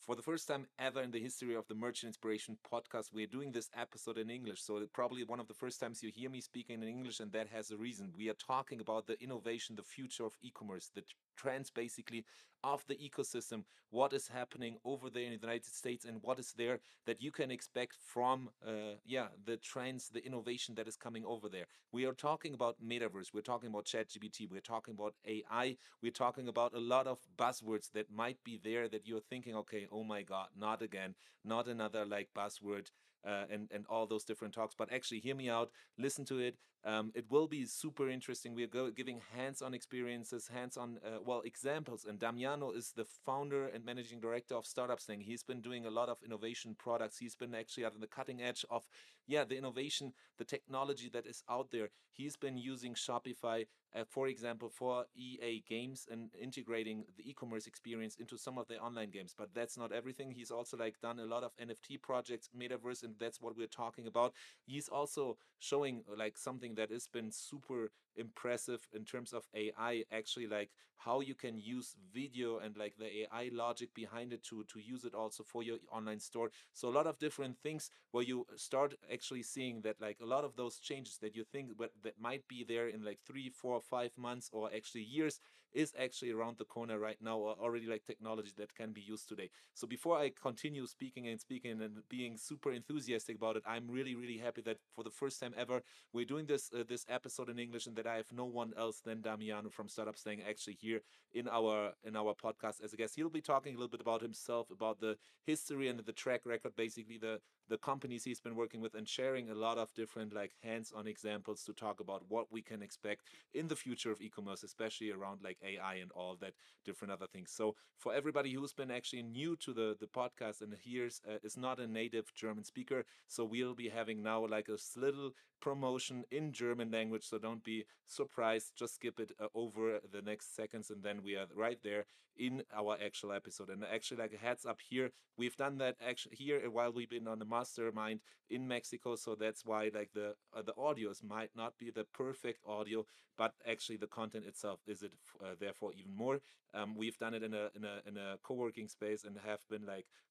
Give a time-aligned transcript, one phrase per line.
[0.00, 3.52] for the first time ever in the history of the Merchant Inspiration podcast, we're doing
[3.52, 4.62] this episode in English.
[4.62, 7.48] So, probably one of the first times you hear me speaking in English, and that
[7.48, 8.12] has a reason.
[8.16, 11.02] We are talking about the innovation, the future of e commerce, the
[11.40, 12.24] trends basically
[12.62, 16.52] of the ecosystem, what is happening over there in the United States, and what is
[16.56, 21.24] there that you can expect from, uh, yeah, the trends, the innovation that is coming
[21.24, 21.66] over there.
[21.92, 26.48] We are talking about metaverse, we're talking about ChatGPT, we're talking about AI, we're talking
[26.48, 30.22] about a lot of buzzwords that might be there that you're thinking, okay, oh my
[30.22, 32.88] God, not again, not another like buzzword
[33.26, 34.74] uh, and and all those different talks.
[34.74, 36.56] But actually, hear me out, listen to it.
[36.84, 38.54] Um, it will be super interesting.
[38.54, 42.06] We are go- giving hands-on experiences, hands-on uh, well examples.
[42.08, 45.20] And Damiano is the founder and managing director of Startup Slang.
[45.20, 47.18] He's been doing a lot of innovation products.
[47.18, 48.84] He's been actually at the cutting edge of
[49.26, 51.90] yeah the innovation, the technology that is out there.
[52.12, 58.16] He's been using Shopify, uh, for example, for EA games and integrating the e-commerce experience
[58.16, 59.34] into some of the online games.
[59.36, 60.30] But that's not everything.
[60.32, 64.06] He's also like done a lot of NFT projects, metaverse, and that's what we're talking
[64.06, 64.34] about.
[64.66, 70.46] He's also showing like something that has been super impressive in terms of AI, actually
[70.46, 74.78] like how you can use video and like the AI logic behind it to to
[74.80, 76.50] use it also for your online store.
[76.74, 80.44] So a lot of different things where you start actually seeing that like a lot
[80.44, 83.80] of those changes that you think but that might be there in like three, four,
[83.80, 85.40] five months or actually years
[85.72, 89.28] is actually around the corner right now or already like technology that can be used
[89.28, 89.50] today.
[89.74, 94.14] So before I continue speaking and speaking and being super enthusiastic about it, I'm really
[94.14, 97.58] really happy that for the first time ever we're doing this uh, this episode in
[97.58, 101.00] English and that I have no one else than Damiano from Startup Slang actually here
[101.32, 103.16] in our in our podcast as a guest.
[103.16, 106.76] He'll be talking a little bit about himself, about the history and the track record,
[106.76, 110.52] basically the the companies he's been working with and sharing a lot of different like
[110.62, 113.22] hands-on examples to talk about what we can expect
[113.54, 116.52] in the future of e-commerce especially around like ai and all that
[116.84, 120.74] different other things so for everybody who's been actually new to the the podcast and
[120.84, 124.76] here's uh, is not a native german speaker so we'll be having now like a
[124.98, 130.22] little promotion in german language so don't be surprised just skip it uh, over the
[130.22, 132.04] next seconds and then we are right there
[132.36, 136.36] in our actual episode and actually like a heads up here we've done that actually
[136.36, 138.20] here while we've been on the mastermind
[138.50, 139.16] in Mexico.
[139.16, 143.06] So that's why like the uh, the audios might not be the perfect audio,
[143.38, 146.40] but actually the content itself is it uh, therefore even more.
[146.74, 149.86] Um, we've done it in a in a in a co-working space and have been
[149.86, 150.29] like uh,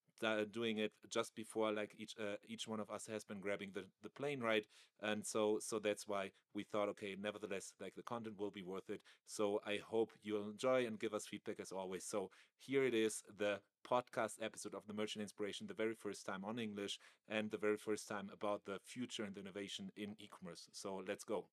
[0.51, 3.83] doing it just before like each uh, each one of us has been grabbing the,
[4.03, 4.63] the plane ride
[5.01, 8.89] and so so that's why we thought okay nevertheless like the content will be worth
[8.89, 9.01] it.
[9.25, 12.05] So i hope you'll enjoy and give us feedback as always.
[12.05, 16.43] So here it is the podcast episode of the merchant inspiration the very first time
[16.43, 20.67] on english and the very first time about the future and the innovation in e-commerce.
[20.73, 21.45] So let's go.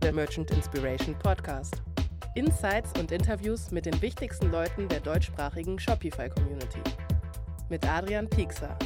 [0.00, 1.80] The merchant inspiration podcast
[2.34, 6.80] Insights und Interviews mit den wichtigsten Leuten der deutschsprachigen Shopify-Community.
[7.68, 8.76] Mit Adrian Piekser.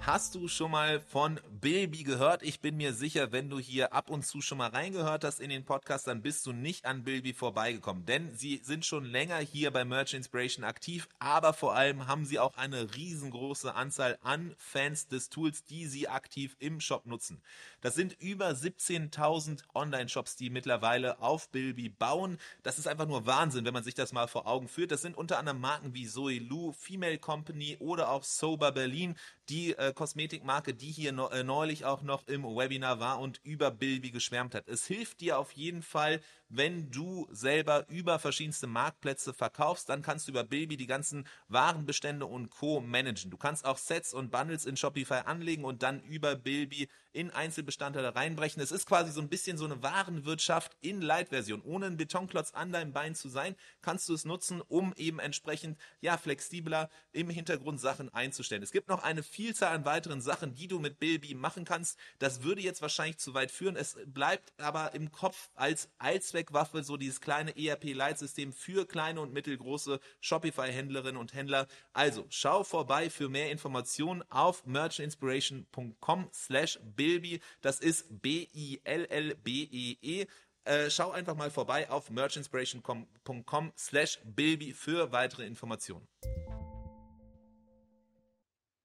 [0.00, 2.44] Hast du schon mal von Bilby gehört.
[2.44, 5.50] Ich bin mir sicher, wenn du hier ab und zu schon mal reingehört hast in
[5.50, 8.06] den Podcast, dann bist du nicht an Bilby vorbeigekommen.
[8.06, 12.38] Denn sie sind schon länger hier bei Merch Inspiration aktiv, aber vor allem haben sie
[12.38, 17.42] auch eine riesengroße Anzahl an Fans des Tools, die sie aktiv im Shop nutzen.
[17.80, 22.38] Das sind über 17.000 Online-Shops, die mittlerweile auf Bilby bauen.
[22.62, 24.92] Das ist einfach nur Wahnsinn, wenn man sich das mal vor Augen führt.
[24.92, 29.16] Das sind unter anderem Marken wie Zoe Lou, Female Company oder auch Sober Berlin,
[29.48, 34.10] die äh, Kosmetikmarke, die hier äh, neulich auch noch im Webinar war und über Bilby
[34.10, 34.68] geschwärmt hat.
[34.68, 40.26] Es hilft dir auf jeden Fall, wenn du selber über verschiedenste Marktplätze verkaufst, dann kannst
[40.26, 42.80] du über Bilby die ganzen Warenbestände und Co.
[42.80, 43.30] managen.
[43.30, 48.14] Du kannst auch Sets und Bundles in Shopify anlegen und dann über Bilby in Einzelbestandteile
[48.14, 48.62] reinbrechen.
[48.62, 51.62] Es ist quasi so ein bisschen so eine Warenwirtschaft in Light-Version.
[51.62, 55.78] Ohne einen Betonklotz an deinem Bein zu sein, kannst du es nutzen, um eben entsprechend
[56.00, 58.62] ja flexibler im Hintergrund Sachen einzustellen.
[58.62, 61.98] Es gibt noch eine Vielzahl an weiteren Sachen, die du mit Bilby machen kannst.
[62.18, 63.76] Das würde jetzt wahrscheinlich zu weit führen.
[63.76, 65.88] Es bleibt aber im Kopf als
[66.36, 71.66] Allzweckwaffe so dieses kleine ERP-Leitsystem für kleine und mittelgroße Shopify-Händlerinnen und Händler.
[71.92, 77.40] Also schau vorbei für mehr Informationen auf merchandinspiration.com slash Bilby.
[77.62, 79.96] Das ist B-I-L-L-B-E-E.
[80.22, 80.28] -E.
[80.64, 86.06] Äh, schau einfach mal vorbei auf merchinspiration.com slash Bilby für weitere Informationen.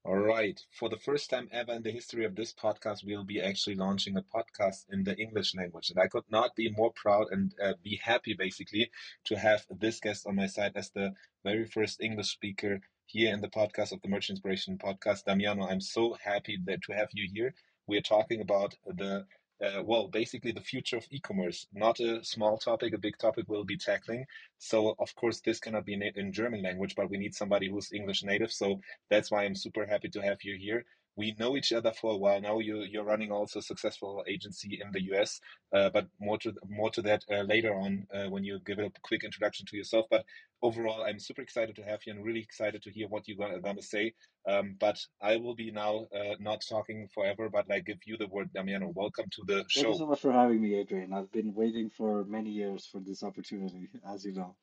[0.03, 0.59] All right.
[0.71, 4.15] For the first time ever in the history of this podcast, we'll be actually launching
[4.17, 5.89] a podcast in the English language.
[5.89, 8.91] And I could not be more proud and uh, be happy, basically,
[9.25, 11.13] to have this guest on my side as the
[11.43, 15.25] very first English speaker here in the podcast of the Merchant Inspiration podcast.
[15.25, 17.53] Damiano, I'm so happy that to have you here.
[17.87, 19.25] We are talking about the
[19.63, 21.67] uh, well, basically the future of e-commerce.
[21.73, 24.25] Not a small topic, a big topic we'll be tackling.
[24.57, 28.23] So of course this cannot be in German language, but we need somebody who's English
[28.23, 28.51] native.
[28.51, 28.79] So
[29.09, 30.85] that's why I'm super happy to have you here
[31.15, 32.59] we know each other for a while now.
[32.59, 35.39] You you're running also a successful agency in the US,
[35.73, 38.91] uh, but more to more to that uh, later on uh, when you give a
[39.03, 40.05] quick introduction to yourself.
[40.09, 40.25] But
[40.61, 43.59] overall, I'm super excited to have you and really excited to hear what you're gonna,
[43.59, 44.13] gonna say.
[44.47, 48.27] Um, but I will be now uh, not talking forever, but like give you the
[48.27, 48.91] word, Damiano.
[48.95, 49.81] Welcome to the show.
[49.81, 51.13] Thank you so much for having me, Adrian.
[51.13, 54.55] I've been waiting for many years for this opportunity, as you know.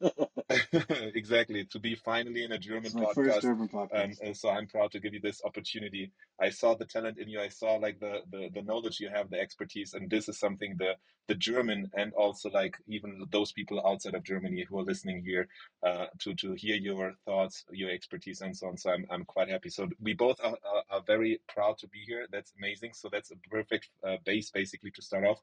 [1.14, 3.14] exactly to be finally in a German it's my podcast.
[3.14, 4.36] first German podcast.
[4.36, 6.12] So I'm proud to give you this opportunity.
[6.40, 7.40] I saw the talent in you.
[7.40, 10.76] I saw like the, the the knowledge you have, the expertise, and this is something
[10.78, 10.94] the
[11.28, 15.48] the German and also like even those people outside of Germany who are listening here
[15.82, 18.76] uh, to to hear your thoughts, your expertise, and so on.
[18.76, 19.70] So I'm I'm quite happy.
[19.70, 22.26] So we both are, are, are very proud to be here.
[22.30, 22.92] That's amazing.
[22.94, 25.40] So that's a perfect uh, base basically to start off.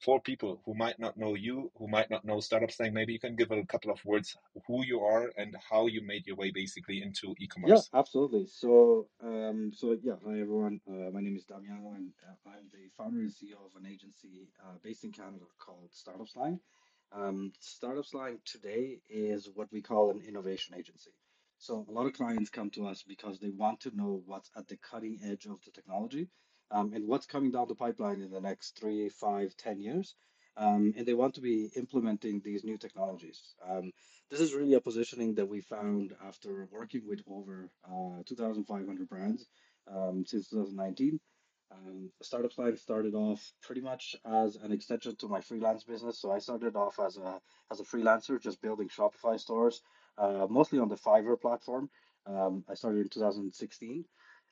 [0.00, 3.18] For people who might not know you, who might not know startup slang, maybe you
[3.18, 4.36] can give a couple of words
[4.66, 7.88] who you are and how you made your way basically into e-commerce.
[7.92, 8.46] Yeah, absolutely.
[8.46, 10.80] So, um, so yeah, hi everyone.
[10.88, 14.48] Uh, my name is Damiano, and uh, I'm the founder and CEO of an agency
[14.64, 16.60] uh, based in Canada called Startup Slang.
[17.12, 21.10] Um, Startup Slang today is what we call an innovation agency.
[21.58, 24.68] So a lot of clients come to us because they want to know what's at
[24.68, 26.28] the cutting edge of the technology
[26.70, 30.14] um, and what's coming down the pipeline in the next three, five, ten years.
[30.58, 33.40] Um, and they want to be implementing these new technologies.
[33.68, 33.92] Um,
[34.28, 39.46] this is really a positioning that we found after working with over uh, 2,500 brands
[39.86, 41.20] um, since 2019.
[41.70, 46.18] Um, Startup Slang started off pretty much as an extension to my freelance business.
[46.18, 47.40] So I started off as a
[47.70, 49.82] as a freelancer, just building Shopify stores,
[50.16, 51.90] uh, mostly on the Fiverr platform.
[52.26, 54.04] Um, I started in 2016.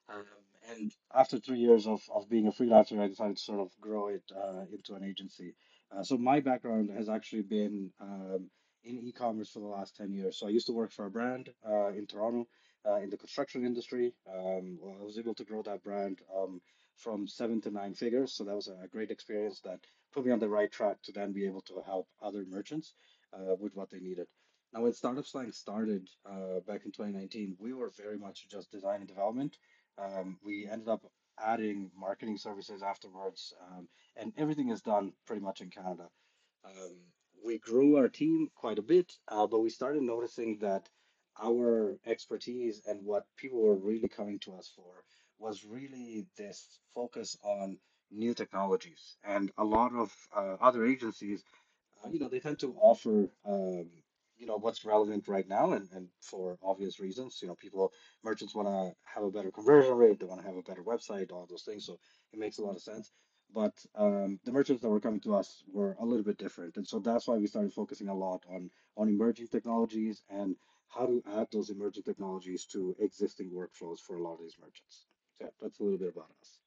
[0.08, 0.24] Um,
[0.70, 4.08] and after three years of, of being a freelancer, I decided to sort of grow
[4.08, 5.54] it uh, into an agency.
[5.94, 8.50] Uh, so my background has actually been um,
[8.84, 10.38] in e-commerce for the last 10 years.
[10.38, 12.46] So I used to work for a brand uh, in Toronto
[12.86, 14.14] uh, in the construction industry.
[14.28, 16.60] Um, well, I was able to grow that brand um,
[16.96, 18.32] from seven to nine figures.
[18.32, 19.80] So that was a great experience that
[20.12, 22.94] put me on the right track to then be able to help other merchants
[23.34, 24.26] uh, with what they needed.
[24.72, 29.00] Now, when Startup Slang started uh, back in 2019, we were very much just design
[29.00, 29.56] and development.
[29.98, 31.02] Um, we ended up
[31.44, 36.08] adding marketing services afterwards, um, and everything is done pretty much in Canada.
[36.64, 36.96] Um,
[37.44, 40.88] we grew our team quite a bit, uh, but we started noticing that
[41.40, 45.04] our expertise and what people were really coming to us for
[45.38, 47.78] was really this focus on
[48.10, 49.16] new technologies.
[49.22, 51.44] And a lot of uh, other agencies,
[52.04, 53.90] uh, you know, they tend to offer um,
[54.38, 57.92] you know what's relevant right now and, and for obvious reasons you know people
[58.22, 61.32] merchants want to have a better conversion rate they want to have a better website
[61.32, 61.98] all those things so
[62.32, 63.12] it makes a lot of sense.
[63.54, 66.86] But um, the merchants that were coming to us were a little bit different and
[66.86, 70.56] so that's why we started focusing a lot on on emerging technologies and
[70.88, 75.06] how to add those emerging technologies to existing workflows for a lot of these merchants.
[75.38, 76.58] So yeah, that's a little bit about us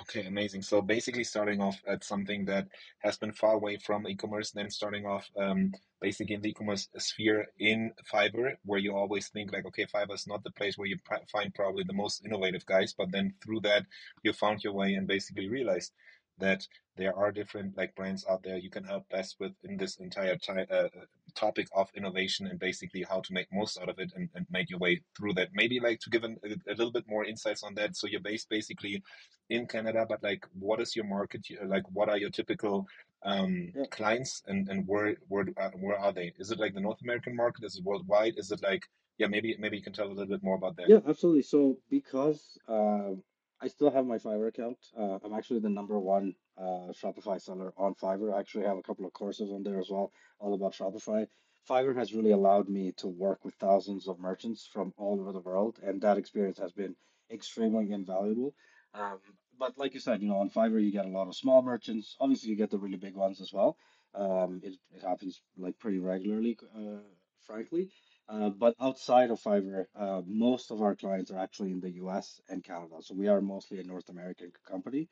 [0.00, 0.62] Okay, amazing.
[0.62, 5.06] So basically, starting off at something that has been far away from e-commerce, then starting
[5.06, 9.86] off um, basically in the e-commerce sphere in Fiverr, where you always think like, okay,
[9.86, 10.98] Fiverr is not the place where you
[11.32, 13.86] find probably the most innovative guys, but then through that
[14.22, 15.92] you found your way and basically realized
[16.38, 16.66] that
[16.96, 20.36] there are different like brands out there you can help best with in this entire
[20.36, 20.88] ty- uh,
[21.34, 24.70] topic of innovation and basically how to make most out of it and, and make
[24.70, 25.48] your way through that.
[25.52, 27.96] Maybe like to give an, a, a, little bit more insights on that.
[27.96, 29.02] So you're based basically
[29.48, 32.84] in canada but like what is your market like what are your typical
[33.24, 33.84] um, yeah.
[33.90, 36.32] clients and, and where where uh, where are they?
[36.38, 37.64] Is it like the north american market?
[37.64, 38.34] Is it worldwide?
[38.36, 38.84] Is it like
[39.18, 40.88] yeah maybe maybe you can tell a little bit more about that.
[40.88, 41.42] Yeah absolutely.
[41.42, 43.14] So because uh,
[43.60, 44.78] I still have my Fiverr account.
[44.98, 48.34] Uh, I'm actually the number one uh, Shopify seller on Fiverr.
[48.34, 51.26] I actually have a couple of courses on there as well, all about Shopify.
[51.68, 55.40] Fiverr has really allowed me to work with thousands of merchants from all over the
[55.40, 56.94] world, and that experience has been
[57.30, 58.54] extremely invaluable.
[58.94, 59.18] Um,
[59.58, 62.14] but like you said, you know, on Fiverr you get a lot of small merchants.
[62.20, 63.76] Obviously, you get the really big ones as well.
[64.14, 67.00] Um, it, it happens like pretty regularly, uh,
[67.46, 67.90] frankly.
[68.28, 72.40] Uh, but outside of Fiverr, uh, most of our clients are actually in the US
[72.48, 72.96] and Canada.
[73.00, 75.08] So we are mostly a North American company.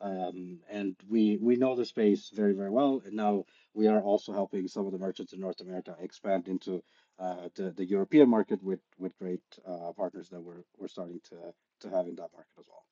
[0.00, 3.02] Um, and we we know the space very, very well.
[3.04, 3.44] And now
[3.74, 6.82] we are also helping some of the merchants in North America expand into
[7.18, 11.36] uh, the, the European market with, with great uh, partners that we're, we're starting to,
[11.80, 12.87] to have in that market as well.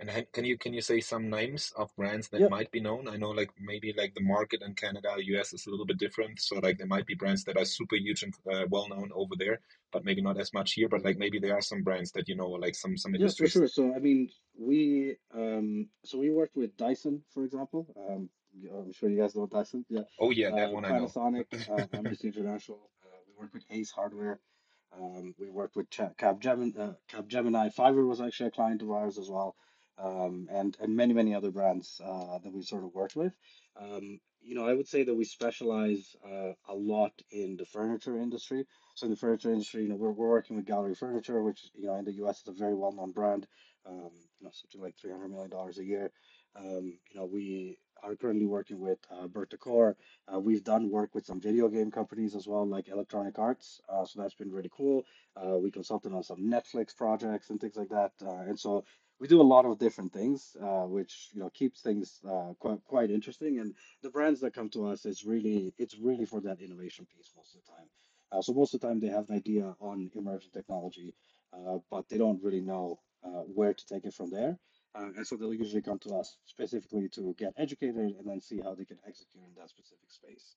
[0.00, 3.06] And can you can you say some names of brands that might be known?
[3.06, 6.40] I know like maybe like the market in Canada, US is a little bit different.
[6.40, 9.34] So like there might be brands that are super huge and uh, well known over
[9.36, 9.60] there,
[9.92, 10.88] but maybe not as much here.
[10.88, 13.54] But like maybe there are some brands that you know, like some some industries.
[13.54, 13.68] yeah, for sure.
[13.68, 17.86] So I mean, we um, so we worked with Dyson, for example.
[17.94, 18.30] Um,
[18.74, 19.84] I'm sure you guys know Dyson.
[19.90, 20.02] Yeah.
[20.18, 21.06] Oh yeah, that Uh, one I know.
[21.06, 22.90] Panasonic, uh, Amnesty International.
[23.04, 24.40] Uh, we worked with Ace Hardware.
[24.98, 26.76] Um, we worked with Cha- Capgemini.
[26.78, 27.72] Uh, Capgemini.
[27.74, 29.54] Fiverr was actually a client of ours as well.
[30.02, 33.34] Um, and and many many other brands uh, that we sort of worked with.
[33.76, 38.18] Um, you know, I would say that we specialize uh, a lot in the furniture
[38.18, 38.66] industry.
[38.94, 41.86] So in the furniture industry, you know, we're, we're working with Gallery Furniture, which, you
[41.86, 43.46] know, in the US is a very well-known brand,
[43.86, 46.10] um, you know, something like $300 million a year.
[46.56, 49.96] Um, you know, we are currently working with uh, Bert Decor.
[50.32, 53.80] Uh, we've done work with some video game companies as well, like Electronic Arts.
[53.88, 55.04] Uh, so that's been really cool.
[55.36, 58.12] Uh, we consulted on some Netflix projects and things like that.
[58.24, 58.84] Uh, and so
[59.20, 62.80] we do a lot of different things, uh, which, you know, keeps things uh, quite
[62.86, 63.60] quite interesting.
[63.60, 67.30] And the brands that come to us is really it's really for that innovation piece
[67.36, 67.88] most of the time.
[68.32, 71.14] Uh, so most of the time they have an idea on emerging technology,
[71.52, 74.58] uh, but they don't really know uh, where to take it from there.
[74.94, 78.60] Uh, and so they'll usually come to us specifically to get educated and then see
[78.64, 80.56] how they can execute in that specific space.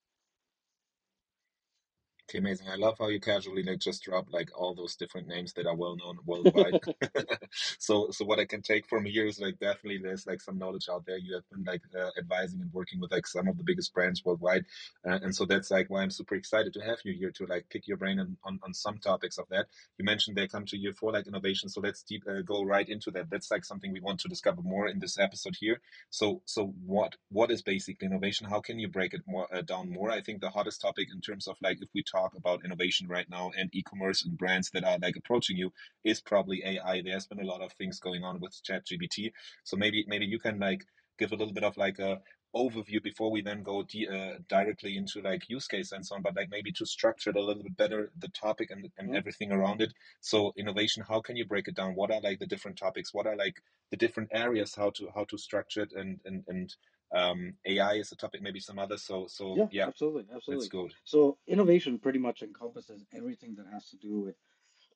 [2.33, 2.67] Okay, amazing.
[2.67, 5.75] I love how you casually like just drop like all those different names that are
[5.75, 6.79] well known worldwide.
[7.77, 10.87] so, so what I can take from here is like definitely there's like some knowledge
[10.91, 11.19] out there.
[11.19, 14.25] You have been like uh, advising and working with like some of the biggest brands
[14.25, 14.65] worldwide,
[15.07, 17.69] uh, and so that's like why I'm super excited to have you here to like
[17.69, 19.67] pick your brain on on, on some topics of that.
[19.99, 22.89] You mentioned they come to you for like innovation, so let's deep uh, go right
[22.89, 23.29] into that.
[23.29, 25.81] That's like something we want to discover more in this episode here.
[26.09, 28.47] So, so what what is basically innovation?
[28.49, 30.09] How can you break it more uh, down more?
[30.09, 33.29] I think the hottest topic in terms of like if we talk about innovation right
[33.29, 35.71] now and e-commerce and brands that are like approaching you
[36.03, 37.01] is probably AI.
[37.01, 39.31] There's been a lot of things going on with ChatGPT.
[39.63, 40.85] So maybe maybe you can like
[41.19, 42.19] give a little bit of like a
[42.55, 46.35] overview before we then go uh, directly into like use case and so on but
[46.35, 49.17] like maybe to structure it a little bit better the topic and, and mm-hmm.
[49.17, 52.45] everything around it so innovation how can you break it down what are like the
[52.45, 53.55] different topics what are like
[53.89, 56.75] the different areas how to how to structure it and and and
[57.13, 58.97] um, AI is a topic, maybe some other.
[58.97, 60.65] So, so yeah, yeah, absolutely, absolutely.
[60.65, 60.93] That's good.
[61.03, 64.35] So, innovation pretty much encompasses everything that has to do with.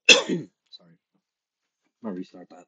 [0.69, 0.93] sorry,
[2.03, 2.65] I'll restart that.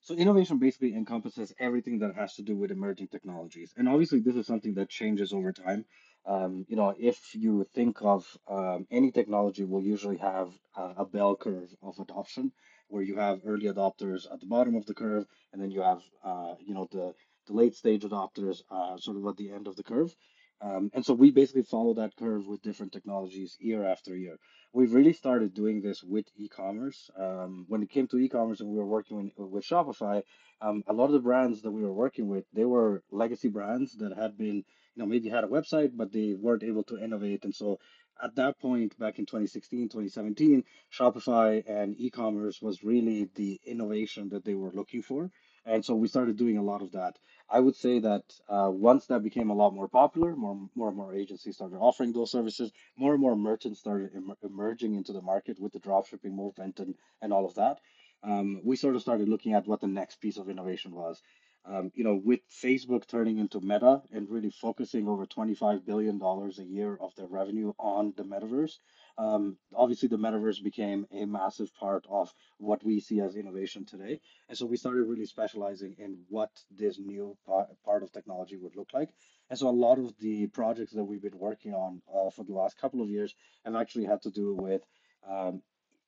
[0.00, 4.36] So, innovation basically encompasses everything that has to do with emerging technologies, and obviously, this
[4.36, 5.84] is something that changes over time.
[6.24, 11.04] Um, you know, if you think of um, any technology, will usually have uh, a
[11.04, 12.52] bell curve of adoption,
[12.88, 16.02] where you have early adopters at the bottom of the curve, and then you have,
[16.24, 17.14] uh, you know, the
[17.46, 20.14] the late stage adopters are sort of at the end of the curve.
[20.60, 24.38] Um, and so we basically follow that curve with different technologies year after year.
[24.72, 27.10] We've really started doing this with e-commerce.
[27.18, 30.22] Um, when it came to e-commerce and we were working with, with Shopify,
[30.60, 33.96] um, a lot of the brands that we were working with, they were legacy brands
[33.98, 34.64] that had been, you
[34.96, 37.44] know, maybe had a website, but they weren't able to innovate.
[37.44, 37.78] And so
[38.22, 44.44] at that point, back in 2016, 2017, Shopify and e-commerce was really the innovation that
[44.44, 45.30] they were looking for.
[45.64, 47.18] And so we started doing a lot of that.
[47.50, 50.96] I would say that uh, once that became a lot more popular, more more and
[50.96, 52.72] more agencies started offering those services.
[52.96, 56.94] More and more merchants started em- emerging into the market with the dropshipping movement and
[57.20, 57.80] and all of that.
[58.22, 61.20] Um, we sort of started looking at what the next piece of innovation was.
[61.68, 66.62] Um, you know, with Facebook turning into Meta and really focusing over $25 billion a
[66.62, 68.78] year of their revenue on the metaverse,
[69.18, 74.20] um, obviously the metaverse became a massive part of what we see as innovation today.
[74.48, 78.76] And so we started really specializing in what this new part, part of technology would
[78.76, 79.08] look like.
[79.50, 82.52] And so a lot of the projects that we've been working on uh, for the
[82.52, 84.82] last couple of years have actually had to do with
[85.28, 85.62] um,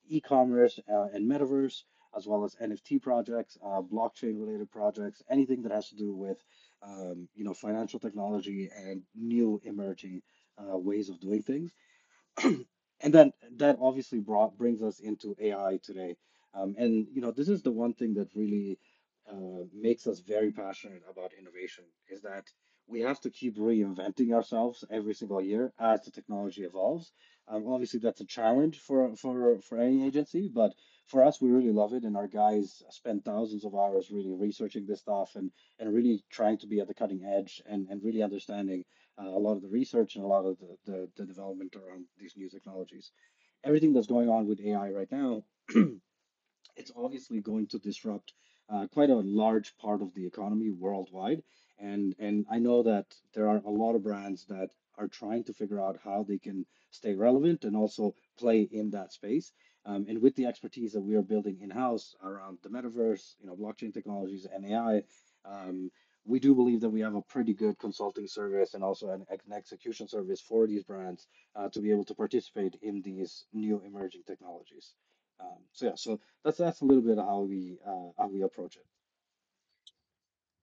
[0.08, 1.82] e-commerce uh, and metaverse
[2.18, 6.42] as well as NFT projects, uh, blockchain related projects, anything that has to do with
[6.82, 10.20] um, you know financial technology and new emerging
[10.58, 11.72] uh, ways of doing things.
[12.44, 16.16] and then that obviously brought brings us into AI today.
[16.54, 18.78] Um, and you know this is the one thing that really
[19.30, 22.44] uh, makes us very passionate about innovation is that
[22.88, 27.12] we have to keep reinventing ourselves every single year as the technology evolves.
[27.46, 30.72] Um, obviously, that's a challenge for for for any agency, but
[31.08, 34.86] for us, we really love it, and our guys spend thousands of hours really researching
[34.86, 38.22] this stuff and and really trying to be at the cutting edge and and really
[38.22, 38.84] understanding
[39.18, 42.04] uh, a lot of the research and a lot of the, the the development around
[42.18, 43.10] these new technologies.
[43.64, 45.42] Everything that's going on with AI right now,
[46.76, 48.32] it's obviously going to disrupt
[48.68, 51.42] uh, quite a large part of the economy worldwide.
[51.78, 55.54] And and I know that there are a lot of brands that are trying to
[55.54, 59.52] figure out how they can stay relevant and also play in that space.
[59.88, 63.46] Um, and with the expertise that we are building in house around the metaverse, you
[63.46, 65.02] know, blockchain technologies and AI,
[65.46, 65.90] um,
[66.26, 69.52] we do believe that we have a pretty good consulting service and also an, an
[69.54, 71.26] execution service for these brands
[71.56, 74.92] uh, to be able to participate in these new emerging technologies.
[75.40, 78.76] Um, so yeah, so that's that's a little bit how we uh, how we approach
[78.76, 78.84] it.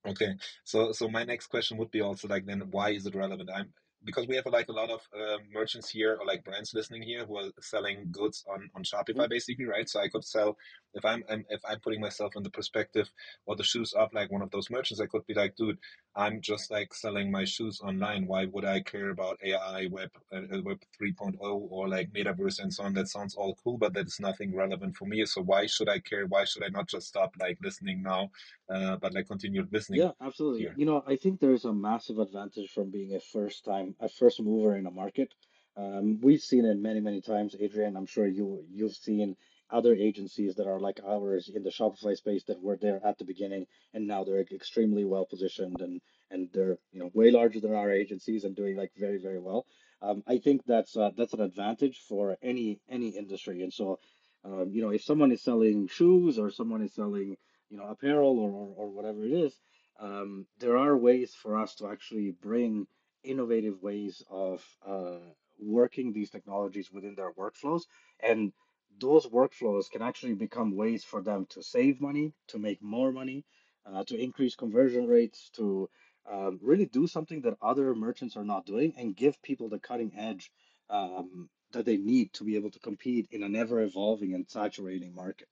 [0.07, 3.49] Okay, so so my next question would be also like then why is it relevant?
[3.51, 3.73] I'm
[4.03, 7.25] because we have like a lot of uh, merchants here or like brands listening here
[7.25, 9.29] who are selling goods on on Shopify mm-hmm.
[9.29, 9.89] basically, right?
[9.89, 10.57] So I could sell
[10.95, 13.09] if I'm, I'm, if I'm putting myself in the perspective
[13.45, 15.77] or the shoes of like one of those merchants, I could be like, dude,
[16.15, 18.25] I'm just like selling my shoes online.
[18.25, 22.83] Why would I care about AI, Web uh, Web 3.0 or like metaverse and so
[22.83, 22.93] on?
[22.93, 25.25] That sounds all cool, but that's nothing relevant for me.
[25.25, 26.25] So why should I care?
[26.25, 28.31] Why should I not just stop like listening now,
[28.73, 29.99] uh, but like continue listening?
[29.99, 30.61] Yeah, absolutely.
[30.61, 30.73] Here?
[30.77, 34.41] You know, I think there's a massive advantage from being a first time a first
[34.41, 35.33] mover in a market.
[35.77, 37.97] Um, we've seen it many, many times, Adrian.
[37.97, 39.35] I'm sure you you've seen
[39.69, 43.25] other agencies that are like ours in the Shopify space that were there at the
[43.25, 47.73] beginning, and now they're extremely well positioned and and they're you know way larger than
[47.73, 49.65] our agencies and doing like very very well.
[50.01, 53.61] Um, I think that's uh, that's an advantage for any any industry.
[53.63, 53.99] And so,
[54.43, 57.37] um, you know, if someone is selling shoes or someone is selling
[57.69, 59.53] you know apparel or or, or whatever it is,
[59.99, 62.87] um, there are ways for us to actually bring
[63.23, 65.17] innovative ways of uh,
[65.59, 67.83] working these technologies within their workflows.
[68.21, 68.53] And
[68.99, 73.45] those workflows can actually become ways for them to save money, to make more money,
[73.85, 75.89] uh, to increase conversion rates, to
[76.31, 80.11] um, really do something that other merchants are not doing and give people the cutting
[80.17, 80.51] edge
[80.89, 85.13] um, that they need to be able to compete in an ever evolving and saturating
[85.13, 85.49] market.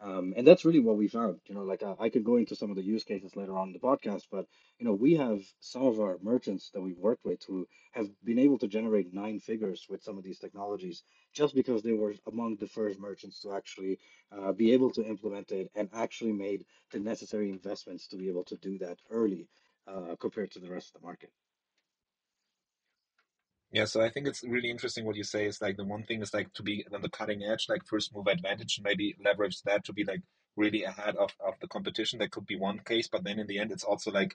[0.00, 1.40] Um, and that's really what we found.
[1.46, 3.68] You know, like I, I could go into some of the use cases later on
[3.68, 4.46] in the podcast, but
[4.78, 8.38] you know, we have some of our merchants that we've worked with who have been
[8.38, 11.02] able to generate nine figures with some of these technologies
[11.32, 13.98] just because they were among the first merchants to actually
[14.30, 18.44] uh, be able to implement it and actually made the necessary investments to be able
[18.44, 19.48] to do that early
[19.88, 21.30] uh, compared to the rest of the market.
[23.70, 26.22] Yeah, so I think it's really interesting what you say is like the one thing
[26.22, 29.62] is like to be on the cutting edge, like first move advantage, and maybe leverage
[29.62, 30.22] that to be like
[30.56, 32.18] really ahead of, of the competition.
[32.18, 34.34] That could be one case, but then in the end, it's also like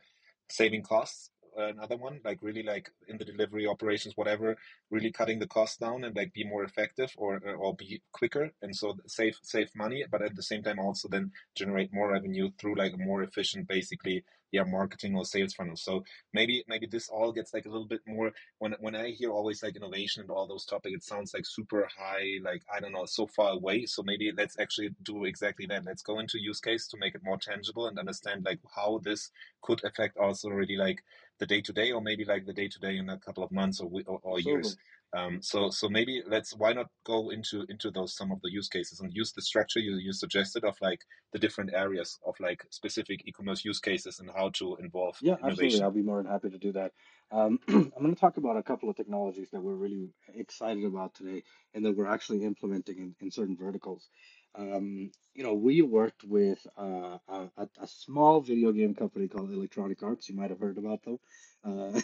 [0.49, 4.57] saving costs another one, like really like in the delivery operations, whatever,
[4.89, 8.51] really cutting the cost down and like be more effective or uh, or be quicker
[8.61, 12.49] and so save save money, but at the same time also then generate more revenue
[12.59, 15.75] through like a more efficient basically yeah marketing or sales funnel.
[15.75, 19.31] So maybe maybe this all gets like a little bit more when when I hear
[19.31, 22.93] always like innovation and all those topics, it sounds like super high, like I don't
[22.93, 23.85] know, so far away.
[23.85, 25.85] So maybe let's actually do exactly that.
[25.85, 29.31] Let's go into use case to make it more tangible and understand like how this
[29.61, 31.03] could affect also really like
[31.43, 33.51] the day to day, or maybe like the day to day in a couple of
[33.51, 34.77] months or or, or years.
[35.15, 38.67] Um, so so maybe let's why not go into into those some of the use
[38.67, 41.01] cases and use the structure you, you suggested of like
[41.33, 45.51] the different areas of like specific e-commerce use cases and how to involve yeah innovation.
[45.51, 46.93] absolutely i'll be more than happy to do that
[47.31, 51.13] um, i'm going to talk about a couple of technologies that we're really excited about
[51.13, 51.43] today
[51.75, 54.09] and that we're actually implementing in, in certain verticals
[54.55, 57.49] um, you know, we worked with uh, a,
[57.81, 60.29] a, small video game company called Electronic Arts.
[60.29, 61.19] You might have heard about them
[61.65, 61.99] uh,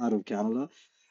[0.04, 0.68] out of Canada.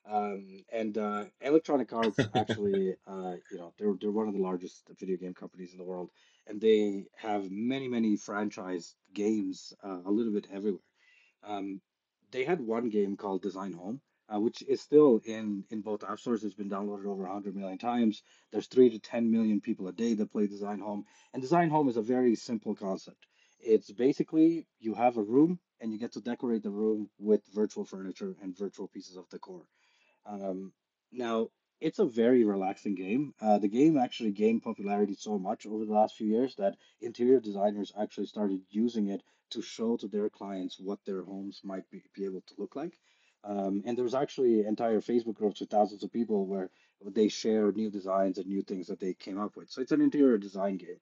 [0.09, 4.89] Um, and uh, Electronic Arts actually, uh, you know, they're, they're one of the largest
[4.99, 6.09] video game companies in the world,
[6.47, 10.81] and they have many, many franchise games uh, a little bit everywhere.
[11.43, 11.81] Um,
[12.31, 14.01] they had one game called Design Home,
[14.33, 16.43] uh, which is still in in both app stores.
[16.43, 18.23] It's been downloaded over 100 million times.
[18.51, 21.89] There's three to 10 million people a day that play Design Home, and Design Home
[21.89, 23.27] is a very simple concept.
[23.59, 27.85] It's basically you have a room and you get to decorate the room with virtual
[27.85, 29.63] furniture and virtual pieces of decor.
[30.25, 30.73] Um,
[31.11, 31.49] now,
[31.81, 33.33] it's a very relaxing game.
[33.41, 37.39] Uh, the game actually gained popularity so much over the last few years that interior
[37.39, 42.03] designers actually started using it to show to their clients what their homes might be,
[42.13, 42.99] be able to look like.
[43.43, 46.69] Um, and there's actually entire Facebook groups with thousands of people where
[47.05, 49.69] they share new designs and new things that they came up with.
[49.69, 50.99] So it's an interior design game.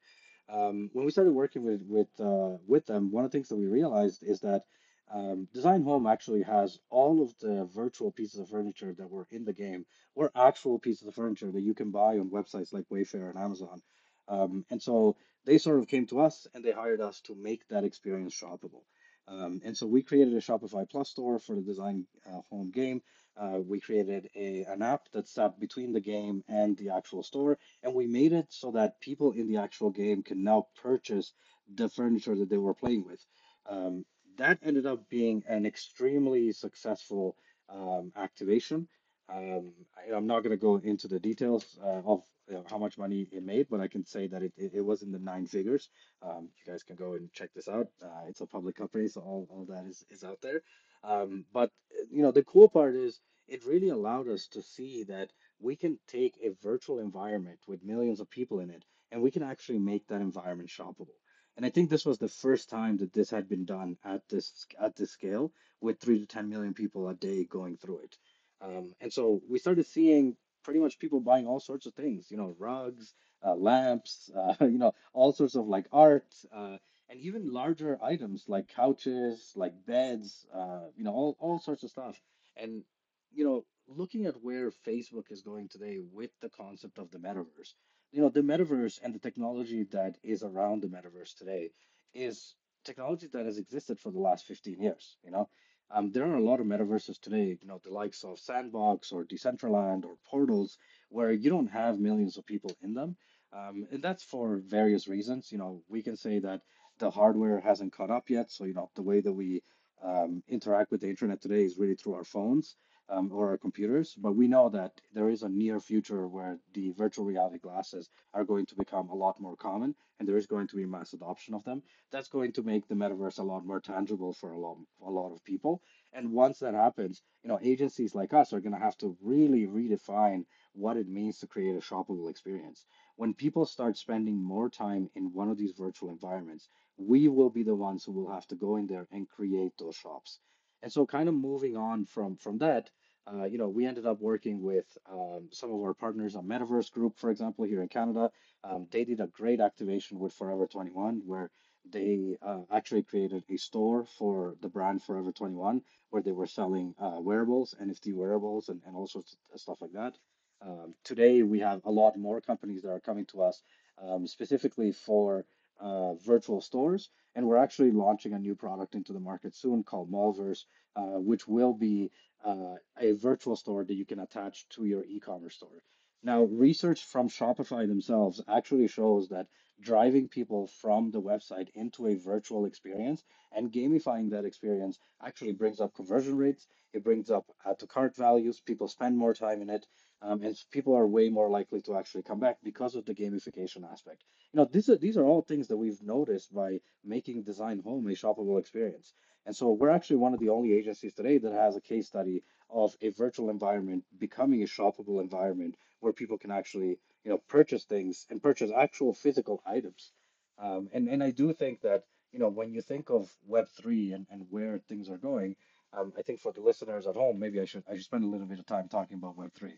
[0.49, 3.57] Um, when we started working with with uh, with them, one of the things that
[3.57, 4.63] we realized is that
[5.11, 9.45] um, Design Home actually has all of the virtual pieces of furniture that were in
[9.45, 13.29] the game, or actual pieces of furniture that you can buy on websites like Wayfair
[13.29, 13.81] and Amazon.
[14.27, 17.65] Um, and so they sort of came to us and they hired us to make
[17.69, 18.83] that experience shoppable.
[19.27, 23.01] Um, and so we created a Shopify Plus store for the Design uh, Home game.
[23.35, 27.57] Uh, we created a, an app that sat between the game and the actual store,
[27.83, 31.33] and we made it so that people in the actual game can now purchase
[31.75, 33.23] the furniture that they were playing with.
[33.69, 34.05] Um,
[34.37, 37.35] that ended up being an extremely successful
[37.69, 38.87] um, activation.
[39.29, 42.23] Um, I, I'm not going to go into the details uh, of
[42.69, 45.11] how much money it made, but I can say that it, it, it was in
[45.11, 45.89] the nine figures.
[46.21, 47.87] Um, you guys can go and check this out.
[48.01, 50.61] Uh, it's a public company, so all, all that is, is out there.
[51.03, 51.71] Um, but
[52.11, 55.99] you know, the cool part is it really allowed us to see that we can
[56.07, 60.07] take a virtual environment with millions of people in it, and we can actually make
[60.07, 61.15] that environment shoppable.
[61.55, 64.67] And I think this was the first time that this had been done at this
[64.79, 68.17] at this scale with three to 10 million people a day going through it.
[68.61, 72.37] Um, and so we started seeing pretty much people buying all sorts of things, you
[72.37, 73.13] know, rugs,
[73.45, 76.77] uh, lamps, uh, you know, all sorts of like art, uh,
[77.09, 81.89] and even larger items like couches, like beds, uh, you know, all, all sorts of
[81.89, 82.19] stuff.
[82.57, 82.83] And,
[83.31, 87.73] you know, looking at where Facebook is going today with the concept of the metaverse,
[88.11, 91.69] you know, the metaverse and the technology that is around the metaverse today
[92.13, 95.47] is technology that has existed for the last 15 years, you know
[95.91, 99.25] um, there are a lot of metaverses today, you know, the likes of Sandbox or
[99.25, 100.77] Decentraland or Portals,
[101.09, 103.15] where you don't have millions of people in them.
[103.53, 105.51] Um, and that's for various reasons.
[105.51, 106.61] You know, we can say that
[106.99, 108.51] the hardware hasn't caught up yet.
[108.51, 109.63] So, you know, the way that we
[110.03, 112.75] um, interact with the internet today is really through our phones
[113.09, 114.13] um, or our computers.
[114.15, 118.43] But we know that there is a near future where the virtual reality glasses are
[118.43, 121.53] going to become a lot more common and there is going to be mass adoption
[121.53, 121.83] of them.
[122.11, 125.31] That's going to make the metaverse a lot more tangible for a lot, a lot
[125.31, 125.81] of people.
[126.11, 129.67] And once that happens, you know, agencies like us are going to have to really
[129.67, 132.85] redefine what it means to create a shoppable experience.
[133.15, 137.63] When people start spending more time in one of these virtual environments, we will be
[137.63, 140.39] the ones who will have to go in there and create those shops.
[140.83, 142.89] And so, kind of moving on from from that,
[143.31, 146.91] uh, you know, we ended up working with um, some of our partners on Metaverse
[146.91, 148.31] Group, for example, here in Canada.
[148.63, 151.49] Um, they did a great activation with Forever 21, where
[151.89, 156.93] they uh, actually created a store for the brand Forever 21, where they were selling
[156.99, 160.15] uh, wearables, NFT wearables, and, and all sorts of stuff like that.
[160.61, 163.61] Um, today, we have a lot more companies that are coming to us
[164.01, 165.45] um, specifically for
[165.79, 170.11] uh, virtual stores, and we're actually launching a new product into the market soon called
[170.11, 172.11] Mallverse, uh, which will be
[172.45, 175.81] uh, a virtual store that you can attach to your e-commerce store.
[176.23, 179.47] Now, research from Shopify themselves actually shows that
[179.79, 183.23] driving people from the website into a virtual experience
[183.55, 186.67] and gamifying that experience actually brings up conversion rates.
[186.93, 188.59] It brings up add to cart values.
[188.59, 189.85] People spend more time in it,
[190.21, 193.89] um, and people are way more likely to actually come back because of the gamification
[193.89, 194.23] aspect.
[194.53, 198.07] You know, these are these are all things that we've noticed by making Design Home
[198.07, 199.13] a shoppable experience.
[199.45, 202.43] And so we're actually one of the only agencies today that has a case study
[202.69, 207.85] of a virtual environment becoming a shoppable environment where people can actually, you know, purchase
[207.85, 210.11] things and purchase actual physical items.
[210.57, 214.13] Um, and and I do think that you know when you think of Web three
[214.13, 215.55] and, and where things are going,
[215.93, 218.27] um, I think for the listeners at home, maybe I should I should spend a
[218.27, 219.77] little bit of time talking about Web three.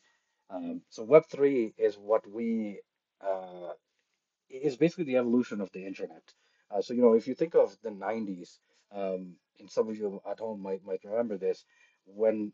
[0.50, 2.82] Um, so Web three is what we
[3.22, 3.74] uh,
[4.50, 6.24] is basically the evolution of the internet.
[6.72, 8.58] Uh, so you know if you think of the '90s,
[8.92, 11.66] um, and some of you at home might might remember this,
[12.06, 12.52] when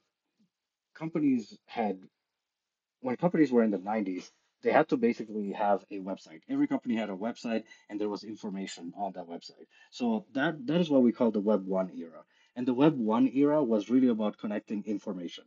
[0.96, 2.00] companies had
[3.02, 4.32] when companies were in the 90s,
[4.64, 6.42] they had to basically have a website.
[6.50, 9.68] Every company had a website and there was information on that website.
[9.92, 12.24] So that that is what we call the Web 1 era.
[12.56, 15.46] And the Web 1 era was really about connecting information.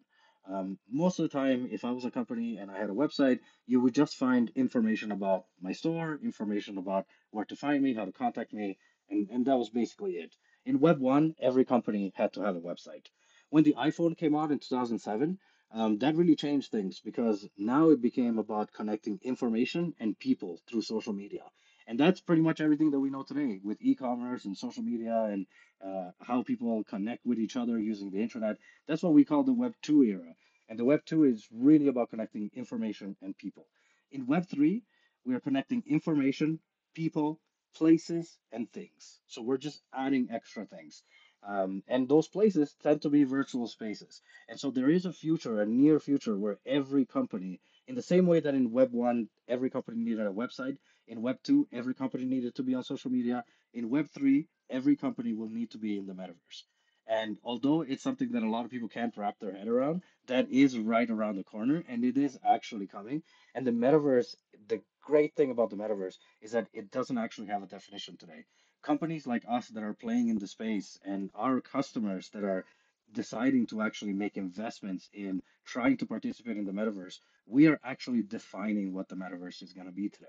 [0.50, 3.40] Um, most of the time, if I was a company and I had a website,
[3.66, 8.06] you would just find information about my store, information about where to find me, how
[8.06, 8.78] to contact me,
[9.10, 10.34] and, and that was basically it.
[10.64, 13.06] In Web 1, every company had to have a website.
[13.50, 15.38] When the iPhone came out in 2007,
[15.72, 20.82] um, that really changed things because now it became about connecting information and people through
[20.82, 21.42] social media.
[21.88, 25.22] And that's pretty much everything that we know today with e commerce and social media
[25.32, 25.46] and
[25.82, 28.58] uh, how people connect with each other using the internet.
[28.86, 30.34] That's what we call the Web 2 era.
[30.68, 33.66] And the Web 2 is really about connecting information and people.
[34.12, 34.82] In Web 3,
[35.24, 36.60] we are connecting information,
[36.92, 37.40] people,
[37.74, 39.20] places, and things.
[39.26, 41.02] So we're just adding extra things.
[41.42, 44.20] Um, and those places tend to be virtual spaces.
[44.46, 48.26] And so there is a future, a near future, where every company, in the same
[48.26, 50.76] way that in Web 1, every company needed a website,
[51.08, 53.44] in Web 2, every company needed to be on social media,
[53.74, 56.62] in Web 3, every company will need to be in the metaverse.
[57.06, 60.50] And although it's something that a lot of people can't wrap their head around, that
[60.50, 63.22] is right around the corner and it is actually coming.
[63.54, 64.36] And the metaverse,
[64.68, 68.44] the great thing about the metaverse is that it doesn't actually have a definition today
[68.82, 72.64] companies like us that are playing in the space and our customers that are
[73.12, 78.22] deciding to actually make investments in trying to participate in the metaverse, we are actually
[78.22, 80.26] defining what the metaverse is going to be today.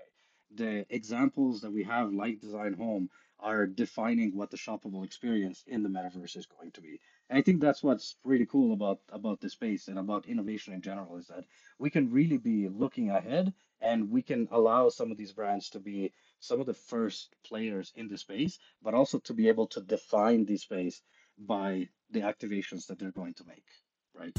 [0.54, 3.08] The examples that we have, like Design Home,
[3.38, 7.00] are defining what the shoppable experience in the metaverse is going to be.
[7.28, 10.82] And I think that's what's really cool about about this space and about innovation in
[10.82, 11.44] general is that
[11.78, 15.80] we can really be looking ahead and we can allow some of these brands to
[15.80, 19.80] be some of the first players in the space, but also to be able to
[19.80, 21.00] define the space
[21.38, 23.66] by the activations that they're going to make,
[24.14, 24.36] right?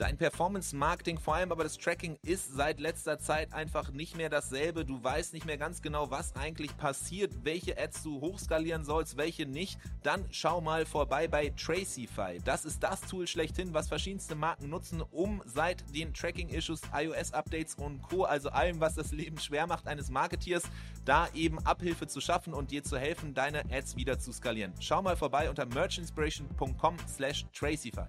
[0.00, 4.86] Dein Performance-Marketing, vor allem aber das Tracking, ist seit letzter Zeit einfach nicht mehr dasselbe.
[4.86, 9.44] Du weißt nicht mehr ganz genau, was eigentlich passiert, welche Ads du hochskalieren sollst, welche
[9.44, 9.78] nicht.
[10.02, 12.38] Dann schau mal vorbei bei Tracify.
[12.46, 18.00] Das ist das Tool schlechthin, was verschiedenste Marken nutzen, um seit den Tracking-Issues, iOS-Updates und
[18.00, 20.62] Co., also allem, was das Leben schwer macht eines Marketeers,
[21.04, 24.72] da eben Abhilfe zu schaffen und dir zu helfen, deine Ads wieder zu skalieren.
[24.80, 28.06] Schau mal vorbei unter merchinspiration.com slash Tracify.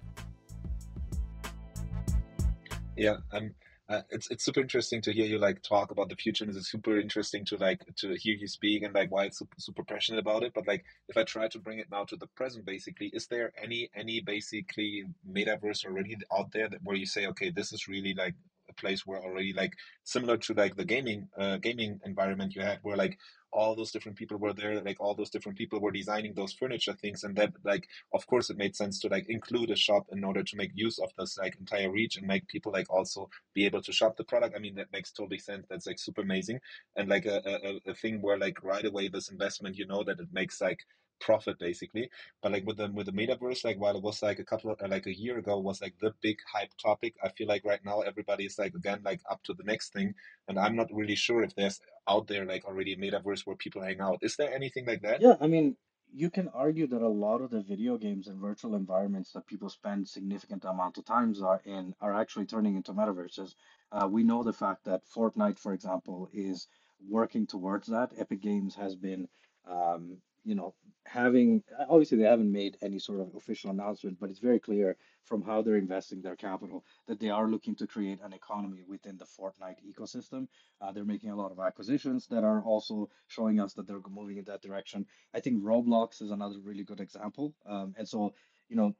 [2.96, 3.54] Yeah um
[3.88, 6.70] uh, it's it's super interesting to hear you like talk about the future and it's
[6.70, 10.20] super interesting to like to hear you speak and like why it's super, super passionate
[10.20, 13.10] about it but like if i try to bring it now to the present basically
[13.12, 17.72] is there any any basically metaverse already out there that where you say okay this
[17.72, 18.34] is really like
[18.70, 19.74] a place where already like
[20.04, 23.18] similar to like the gaming uh, gaming environment you had where like
[23.52, 26.94] all those different people were there like all those different people were designing those furniture
[26.94, 30.24] things and that like of course it made sense to like include a shop in
[30.24, 33.64] order to make use of this like entire reach and make people like also be
[33.66, 34.54] able to shop the product.
[34.56, 35.66] I mean that makes totally sense.
[35.68, 36.60] That's like super amazing.
[36.96, 40.20] And like a, a, a thing where like right away this investment you know that
[40.20, 40.80] it makes like
[41.22, 42.10] profit basically.
[42.42, 44.78] But like with the with the metaverse, like while it was like a couple of
[44.90, 48.00] like a year ago was like the big hype topic, I feel like right now
[48.00, 50.14] everybody is like again like up to the next thing,
[50.48, 53.82] and I'm not really sure if there's out there like already a metaverse where people
[53.82, 54.18] hang out.
[54.22, 55.22] Is there anything like that?
[55.22, 55.76] Yeah, I mean,
[56.12, 59.70] you can argue that a lot of the video games and virtual environments that people
[59.70, 63.54] spend significant amount of times are in are actually turning into metaverses.
[63.90, 66.68] Uh, we know the fact that Fortnite, for example, is
[67.08, 68.12] working towards that.
[68.18, 69.28] Epic Games has been
[69.66, 70.74] um, you know,
[71.04, 75.42] having obviously they haven't made any sort of official announcement, but it's very clear from
[75.42, 79.24] how they're investing their capital that they are looking to create an economy within the
[79.24, 80.46] Fortnite ecosystem.
[80.80, 84.38] Uh, they're making a lot of acquisitions that are also showing us that they're moving
[84.38, 85.06] in that direction.
[85.34, 87.54] I think Roblox is another really good example.
[87.66, 88.34] Um, and so,
[88.68, 88.94] you know,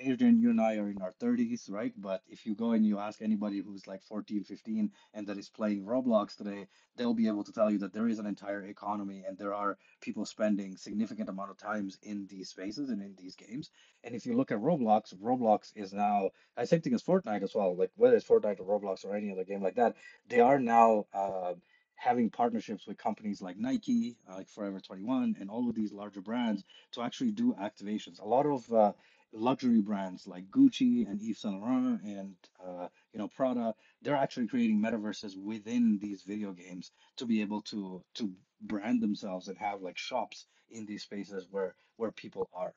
[0.00, 1.92] Adrian, you and I are in our 30s, right?
[1.96, 5.48] But if you go and you ask anybody who's like 14, 15 and that is
[5.48, 9.24] playing Roblox today, they'll be able to tell you that there is an entire economy
[9.26, 13.36] and there are people spending significant amount of times in these spaces and in these
[13.36, 13.70] games.
[14.02, 17.54] And if you look at Roblox, Roblox is now the same thing as Fortnite as
[17.54, 17.76] well.
[17.76, 19.96] Like whether it's Fortnite or Roblox or any other game like that,
[20.28, 21.54] they are now uh,
[21.96, 26.20] having partnerships with companies like Nike, uh, like Forever 21, and all of these larger
[26.20, 28.20] brands to actually do activations.
[28.20, 28.92] A lot of uh,
[29.34, 34.46] luxury brands like Gucci and Yves Saint Laurent and uh, you know Prada, they're actually
[34.46, 39.82] creating metaverses within these video games to be able to to brand themselves and have
[39.82, 42.74] like shops in these spaces where where people are.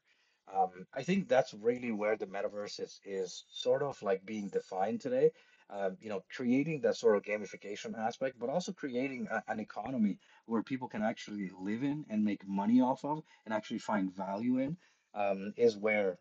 [0.54, 5.02] Um, I think that's really where the metaverse is is sort of like being defined
[5.02, 5.32] today.
[5.70, 10.18] Um, you know, creating that sort of gamification aspect, but also creating a, an economy
[10.46, 14.60] where people can actually live in and make money off of and actually find value
[14.60, 14.78] in
[15.14, 16.18] um, is where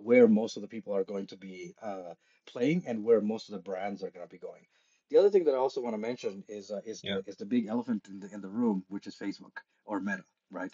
[0.00, 2.14] where most of the people are going to be uh,
[2.46, 4.66] playing and where most of the brands are going to be going.
[5.10, 7.16] The other thing that I also want to mention is uh, is Yeah.
[7.16, 10.24] the, is the big elephant in the in the room, which is Facebook or Meta,
[10.50, 10.72] right?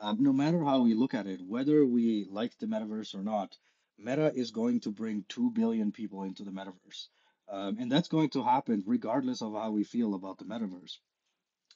[0.00, 3.56] Um, no matter how we look at it, whether we like the metaverse or not,
[3.98, 7.08] Meta is going to bring two billion people into the metaverse,
[7.48, 10.98] um, and that's going to happen regardless of how we feel about the metaverse.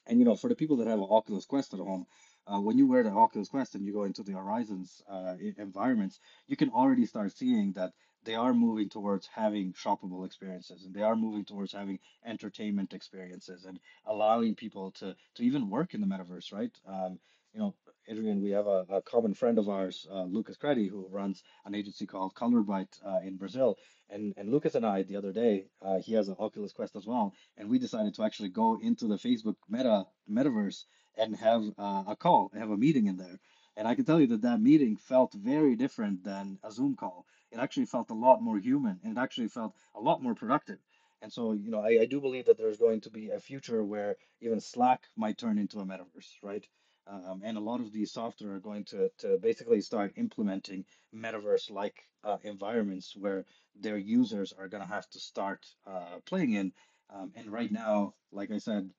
[0.07, 2.07] And you know, for the people that have an Oculus Quest at home,
[2.47, 6.21] uh, when you wear the Oculus Quest and you go into the Horizons uh, environments,
[6.47, 7.93] you can already start seeing that
[8.25, 13.65] they are moving towards having shoppable experiences and they are moving towards having entertainment experiences
[13.65, 16.73] and allowing people to to even work in the metaverse, right?
[16.87, 17.19] Um,
[17.53, 17.75] you know,
[18.09, 21.75] Adrian, we have a, a common friend of ours, uh, Lucas Credi, who runs an
[21.75, 23.77] agency called Colorbite uh, in Brazil.
[24.09, 27.07] And and Lucas and I, the other day, uh, he has an Oculus Quest as
[27.07, 30.85] well, and we decided to actually go into the Facebook Meta metaverse
[31.17, 33.39] and have uh, a call, have a meeting in there.
[33.77, 37.27] And I can tell you that that meeting felt very different than a Zoom call.
[37.51, 40.79] It actually felt a lot more human, and it actually felt a lot more productive.
[41.23, 43.83] And so, you know, I, I do believe that there's going to be a future
[43.85, 46.67] where even Slack might turn into a metaverse, right?
[47.07, 51.97] Um, and a lot of these software are going to, to basically start implementing metaverse-like
[52.25, 53.45] uh, environments where
[53.81, 56.73] their users are going to have to start uh, playing in.
[57.15, 58.91] Um, and right now, like I said,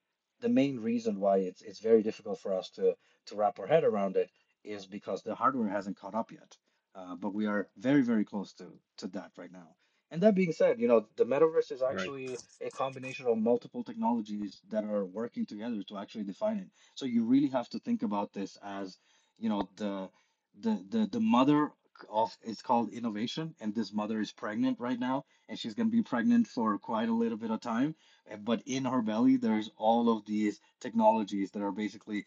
[0.43, 2.95] the main reason why it's it's very difficult for us to
[3.27, 4.31] to wrap our head around it
[4.63, 6.57] is because the hardware hasn't caught up yet.
[6.95, 9.69] Uh, but we are very very close to to that right now.
[10.11, 12.13] And that being said, you know, the metaverse is Right.
[12.13, 16.71] actually a combination of multiple technologies that are working together to actually define it.
[16.95, 18.99] So you really have to think about this as,
[19.37, 20.11] you know, the
[20.53, 21.71] the the the mother
[22.09, 25.97] of it's called innovation, and this mother is pregnant right now, and she's going to
[25.97, 27.95] be pregnant for quite a little bit of time.
[28.39, 32.25] But in her belly, there's all of these technologies that are basically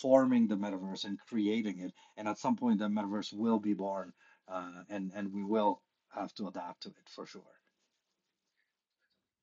[0.00, 1.92] forming the metaverse and creating it.
[2.16, 4.12] And at some point, the metaverse will be born,
[4.48, 5.82] uh, and and we will
[6.14, 7.42] have to adapt to it for sure.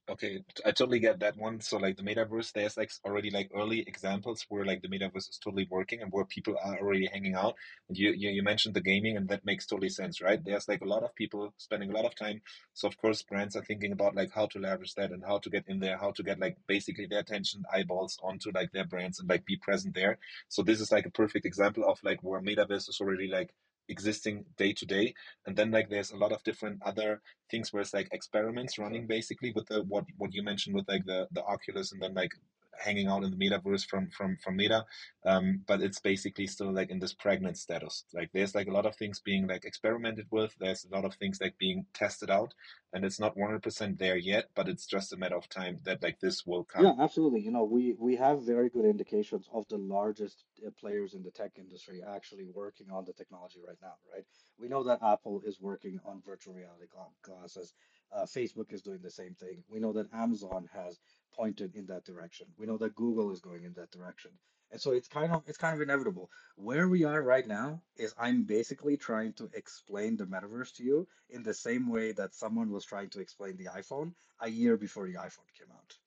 [0.10, 1.62] Okay, I totally get that one.
[1.62, 5.40] So like the metaverse, there's like already like early examples where like the metaverse is
[5.42, 7.56] totally working and where people are already hanging out.
[7.88, 10.44] And you you, you mentioned the gaming, and that makes totally sense, right?
[10.44, 12.42] There's like a lot of people spending a lot of time.
[12.74, 15.50] So of course, brands are thinking about like how to leverage that and how to
[15.50, 19.20] get in there, how to get like basically their attention, eyeballs onto like their brands
[19.22, 20.18] and like be present there.
[20.50, 23.54] So this is like a perfect example of like where metaverse is already like
[23.90, 25.14] existing day to day.
[25.46, 29.08] And then like there's a lot of different other things where it's like experiments running
[29.08, 32.32] basically with the what what you mentioned with like the the Oculus and then like
[32.80, 34.86] hanging out in the metaverse from from from Meta,
[35.26, 38.06] um, but it's basically still like in this pregnant status.
[38.14, 40.56] Like there's like a lot of things being like experimented with.
[40.60, 42.54] There's a lot of things like being tested out,
[42.92, 46.20] and it's not 100% there yet, but it's just a matter of time that like
[46.20, 46.86] this will come.
[46.86, 47.42] Yeah, absolutely.
[47.42, 51.32] You know, we we have very good indications of the largest uh, players in the
[51.32, 54.26] tech industry actually working on the technology right now, right?
[54.60, 56.86] We know that Apple is working on virtual reality
[57.24, 57.74] glasses.
[58.16, 59.64] Uh, Facebook is doing the same thing.
[59.70, 61.00] We know that Amazon has
[61.34, 62.48] pointed in that direction.
[62.58, 64.32] We know that Google is going in that direction.
[64.72, 66.32] And so it's kind of it's kind of inevitable.
[66.56, 71.08] Where we are right now is I'm basically trying to explain the metaverse to you
[71.30, 75.08] in the same way that someone was trying to explain the iPhone a year before
[75.08, 75.98] the iPhone came out.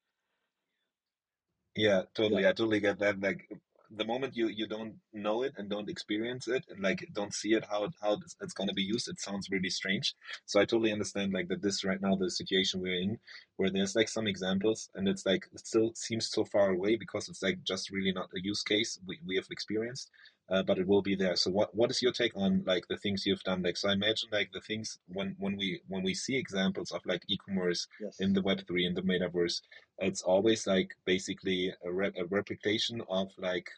[1.77, 2.41] Yeah, Yeah.
[2.41, 2.47] totally.
[2.47, 3.21] I totally get that.
[3.21, 3.49] Like
[3.91, 7.55] the moment you you don't know it and don't experience it and like don't see
[7.55, 10.15] it how how it's, going to be used, it sounds really strange.
[10.47, 13.19] So I totally understand like that this right now the situation we're in
[13.57, 17.29] where there's like some examples and it's like it still seems so far away because
[17.29, 20.11] it's like just really not a use case we, we have experienced.
[20.49, 21.35] Uh, but it will be there.
[21.37, 23.63] So what what is your take on like the things you've done?
[23.63, 27.05] Like so I imagine like the things when when we when we see examples of
[27.05, 28.21] like e-commerce Yes.
[28.21, 29.61] in the web three in the metaverse
[29.99, 33.69] it's always like basically a, re- a replication of like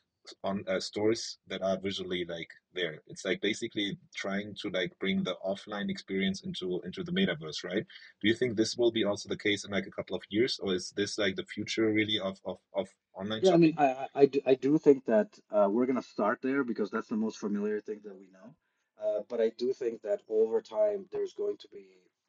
[0.44, 3.02] on uh, stores that are visually like there.
[3.06, 7.84] It's like basically trying to like bring the offline experience into into the metaverse right?
[8.20, 10.58] Do you think this will be also the case in like a couple of years
[10.62, 13.86] or is this like the future really of of, of online Yeah, I mean, I,
[13.86, 17.16] I, I do, I do think that uh, we're gonna start there because that's the
[17.16, 18.54] most familiar thing that we know.
[19.00, 21.86] Uh, but I do think that over time, there's going to be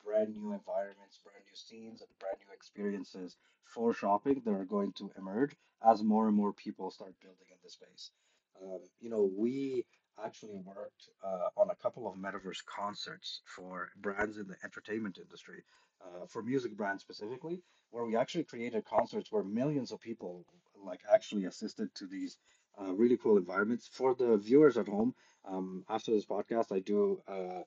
[0.10, 4.91] brand new environments, brand new scenes, and brand new experiences for shopping that are going
[4.93, 5.56] to emerge
[5.89, 8.12] as more and more people start building in this space.
[8.62, 9.86] Um, you know, we
[10.24, 15.63] actually worked uh, on a couple of metaverse concerts for brands in the entertainment industry,
[16.02, 20.45] uh, for music brands specifically where we actually created concerts where millions of people
[20.86, 22.38] like actually assisted to these
[22.82, 23.88] uh, really cool environments.
[23.88, 25.13] For the viewers at home,
[25.45, 27.63] um, after this podcast, I do uh,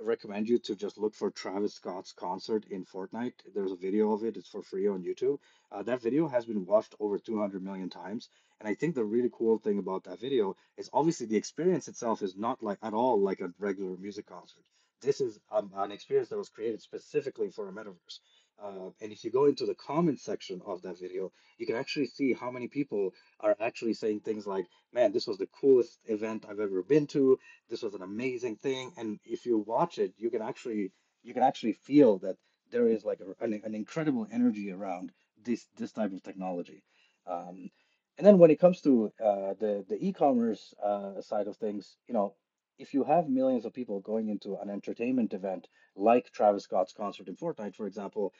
[0.00, 3.34] recommend you to just look for Travis Scott's concert in Fortnite.
[3.54, 4.36] There's a video of it.
[4.36, 5.38] It's for free on YouTube.
[5.72, 8.28] Uh, that video has been watched over 200 million times.
[8.60, 12.22] And I think the really cool thing about that video is obviously the experience itself
[12.22, 14.64] is not like at all like a regular music concert.
[15.02, 18.20] This is um, an experience that was created specifically for a metaverse.
[18.62, 22.06] Uh, and if you go into the comment section of that video, you can actually
[22.06, 26.46] see how many people are actually saying things like, man, this was the coolest event
[26.48, 27.38] I've ever been to.
[27.68, 28.92] This was an amazing thing.
[28.96, 30.92] And if you watch it, you can actually
[31.22, 32.36] you can actually feel that
[32.70, 35.12] there is like a, an, an incredible energy around
[35.44, 36.82] this this type of technology.
[37.26, 37.70] Um,
[38.18, 42.14] and then when it comes to uh, the the e-commerce uh, side of things, you
[42.14, 42.34] know,
[42.78, 47.28] if you have millions of people going into an entertainment event like Travis Scott's concert
[47.28, 48.32] in Fortnite, for example,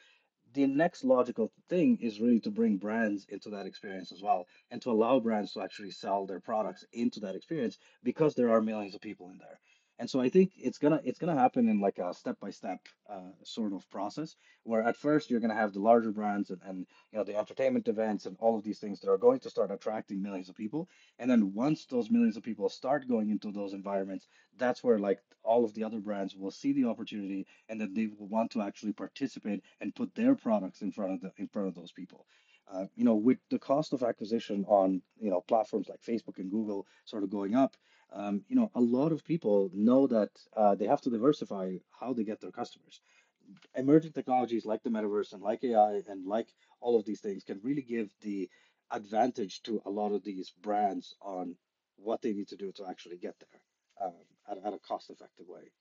[0.53, 4.81] the next logical thing is really to bring brands into that experience as well and
[4.81, 8.95] to allow brands to actually sell their products into that experience because there are millions
[8.95, 9.59] of people in there
[9.99, 12.79] and so i think it's gonna it's gonna happen in like a step by step
[13.43, 17.17] sort of process where at first you're gonna have the larger brands and, and you
[17.17, 20.21] know the entertainment events and all of these things that are going to start attracting
[20.21, 24.27] millions of people and then once those millions of people start going into those environments
[24.57, 28.07] that's where like all of the other brands will see the opportunity and that they
[28.07, 31.67] will want to actually participate and put their products in front of the in front
[31.67, 32.25] of those people.
[32.69, 36.51] Uh, you know, with the cost of acquisition on you know platforms like Facebook and
[36.51, 37.77] Google sort of going up,
[38.13, 42.13] um, you know, a lot of people know that uh, they have to diversify how
[42.13, 43.01] they get their customers.
[43.75, 46.47] Emerging technologies like the metaverse and like AI and like
[46.81, 48.49] all of these things can really give the
[48.91, 51.55] advantage to a lot of these brands on
[51.97, 54.13] what they need to do to actually get there um,
[54.49, 55.71] at, at a cost effective way.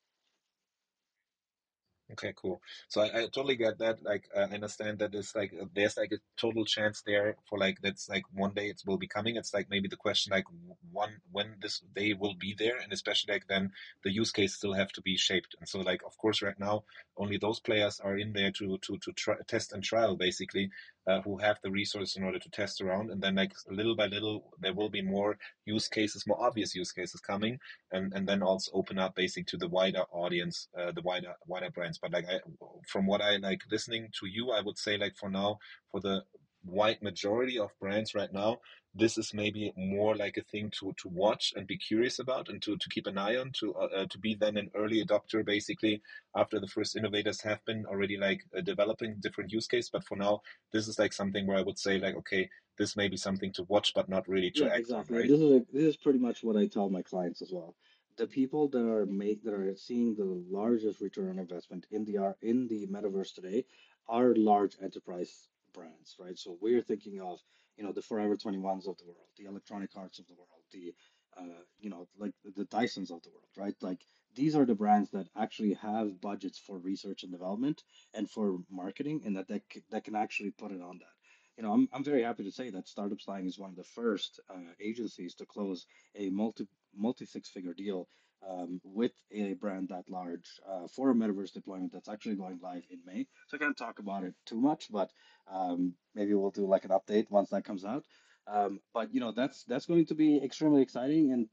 [2.12, 2.62] Okay, cool.
[2.88, 4.00] So I, I totally get that.
[4.04, 8.08] Like, I understand that it's like there's like a total chance there for like that's
[8.08, 9.34] like one day it will be coming.
[9.34, 10.44] It's like maybe the question like
[10.92, 13.72] one when this day will be there, and especially like then
[14.04, 15.56] the use case still have to be shaped.
[15.58, 16.84] And so like of course right now
[17.16, 20.70] only those players are in there to to to try, test and trial basically,
[21.06, 24.06] uh, who have the resources in order to test around, and then like little by
[24.06, 27.58] little there will be more use cases, more obvious use cases coming,
[27.92, 31.70] and and then also open up basically to the wider audience, uh, the wider wider
[31.70, 31.98] brands.
[31.98, 32.40] But like I,
[32.88, 35.58] from what I like listening to you, I would say like for now,
[35.90, 36.22] for the
[36.66, 38.58] wide majority of brands right now,
[38.94, 42.62] this is maybe more like a thing to to watch and be curious about and
[42.62, 45.44] to, to keep an eye on to uh, uh, to be then an early adopter
[45.44, 46.00] basically
[46.34, 50.16] after the first innovators have been already like uh, developing different use case but for
[50.16, 50.40] now
[50.72, 52.48] this is like something where i would say like okay
[52.78, 55.16] this may be something to watch but not really to Yeah, act on exactly.
[55.18, 57.74] right This is a, this is pretty much what I tell my clients as well.
[58.16, 62.34] The people that are make that are seeing the largest return on investment in the
[62.40, 63.66] in the metaverse today
[64.08, 66.38] are large enterprise brands, right?
[66.38, 67.40] So we're thinking of,
[67.78, 70.94] you know, the Forever 21s of the world, the Electronic Arts of the world, the
[71.38, 73.76] uh, you know, like the Dysons of the world, right?
[73.82, 74.00] Like
[74.34, 77.82] these are the brands that actually have budgets for research and development
[78.14, 81.14] and for marketing, and that that, c- that can actually put it on that
[81.56, 83.84] you know, I'm, I'm very happy to say that Startup Slang is one of the
[83.84, 88.08] first uh, agencies to close a multi multi six figure deal
[88.48, 92.84] um, with a brand that large uh, for a metaverse deployment that's actually going live
[92.90, 93.26] in May.
[93.48, 95.10] So I can't talk about it too much, but
[95.50, 98.04] um, maybe we'll do like an update once that comes out.
[98.48, 101.48] Um, but you know that's that's going to be extremely exciting, and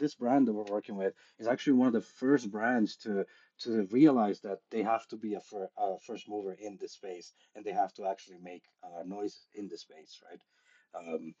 [0.00, 3.24] this brand that we're working with is actually one of the first brands to
[3.60, 7.32] to realize that they have to be a, fir- a first mover in this space
[7.54, 10.40] and they have to actually make uh, noise in this space, right?
[10.94, 11.34] Um,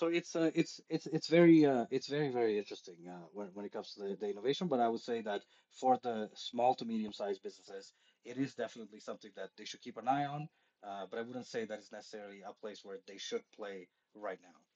[0.00, 3.66] so it's uh, it's it's it's very uh, it's very very interesting uh, when when
[3.66, 4.66] it comes to the, the innovation.
[4.66, 5.42] But I would say that
[5.80, 7.92] for the small to medium sized businesses,
[8.24, 10.48] it is definitely something that they should keep an eye on.
[10.82, 14.40] Uh, but I wouldn't say that it's necessarily a place where they should play right
[14.42, 14.69] now.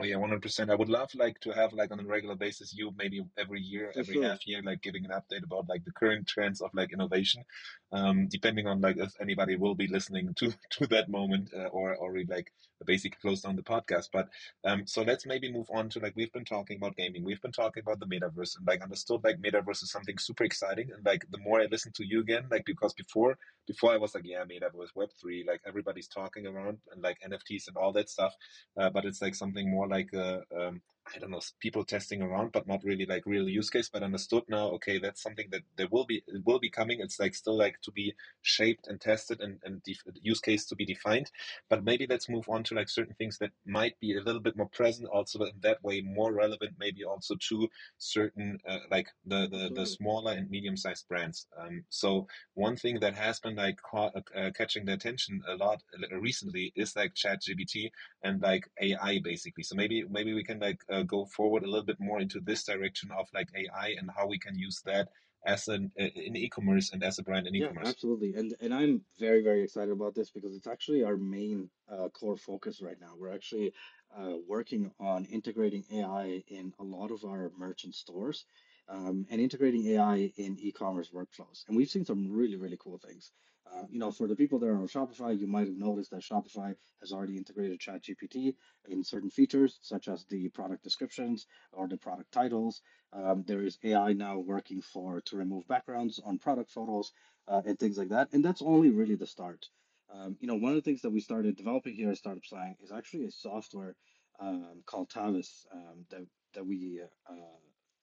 [0.00, 0.70] Oh yeah, one hundred percent.
[0.70, 3.92] I would love like to have like on a regular basis you maybe every year,
[3.92, 4.24] For every sure.
[4.24, 7.44] half year, like giving an update about like the current trends of like innovation.
[7.92, 11.94] Um, depending on like if anybody will be listening to to that moment uh, or
[11.94, 12.52] or we like
[12.84, 14.08] basically close down the podcast.
[14.12, 14.28] But
[14.64, 17.52] um, so let's maybe move on to like we've been talking about gaming, we've been
[17.52, 20.90] talking about the metaverse, and like understood like metaverse is something super exciting.
[20.94, 24.14] And like the more I listen to you again, like because before before I was
[24.14, 28.10] like yeah metaverse Web three, like everybody's talking around and like NFTs and all that
[28.10, 28.34] stuff,
[28.78, 30.82] uh, but it's like something more like a um,
[31.14, 33.88] I don't know, people testing around, but not really like real use case.
[33.92, 37.00] But understood now, okay, that's something that there will be it will be coming.
[37.00, 40.76] It's like still like to be shaped and tested and and def- use case to
[40.76, 41.30] be defined.
[41.68, 44.56] But maybe let's move on to like certain things that might be a little bit
[44.56, 49.48] more present, also in that way more relevant, maybe also to certain uh, like the
[49.50, 51.46] the, the smaller and medium sized brands.
[51.58, 55.82] Um, so one thing that has been like caught, uh, catching the attention a lot
[55.94, 57.90] uh, recently is like chat ChatGPT
[58.22, 59.64] and like AI basically.
[59.64, 62.64] So maybe maybe we can like uh, go forward a little bit more into this
[62.64, 65.08] direction of like AI and how we can use that
[65.46, 67.84] as an uh, in e-commerce and as a brand in e-commerce.
[67.84, 68.34] Yeah, absolutely.
[68.34, 72.36] And and I'm very, very excited about this because it's actually our main uh, core
[72.36, 73.14] focus right now.
[73.18, 73.72] We're actually
[74.16, 78.46] uh, working on integrating AI in a lot of our merchant stores
[78.88, 81.64] um, and integrating AI in e-commerce workflows.
[81.68, 83.32] And we've seen some really, really cool things.
[83.72, 86.22] Uh, you know, for the people that are on Shopify, you might have noticed that
[86.22, 88.54] Shopify has already integrated ChatGPT
[88.88, 92.82] in certain features, such as the product descriptions or the product titles.
[93.12, 97.12] Um, there is AI now working for to remove backgrounds on product photos
[97.48, 98.28] uh, and things like that.
[98.32, 99.66] And that's only really the start.
[100.12, 102.76] Um, you know, one of the things that we started developing here at Startup Slang
[102.82, 103.96] is actually a software
[104.40, 107.34] um, called Tavis um, that that we uh,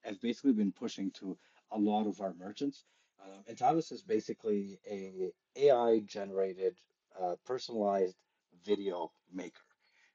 [0.02, 1.38] have basically been pushing to
[1.70, 2.84] a lot of our merchants.
[3.24, 6.76] Um, and Tavis is basically a AI generated
[7.20, 8.16] uh, personalized
[8.64, 9.60] video maker.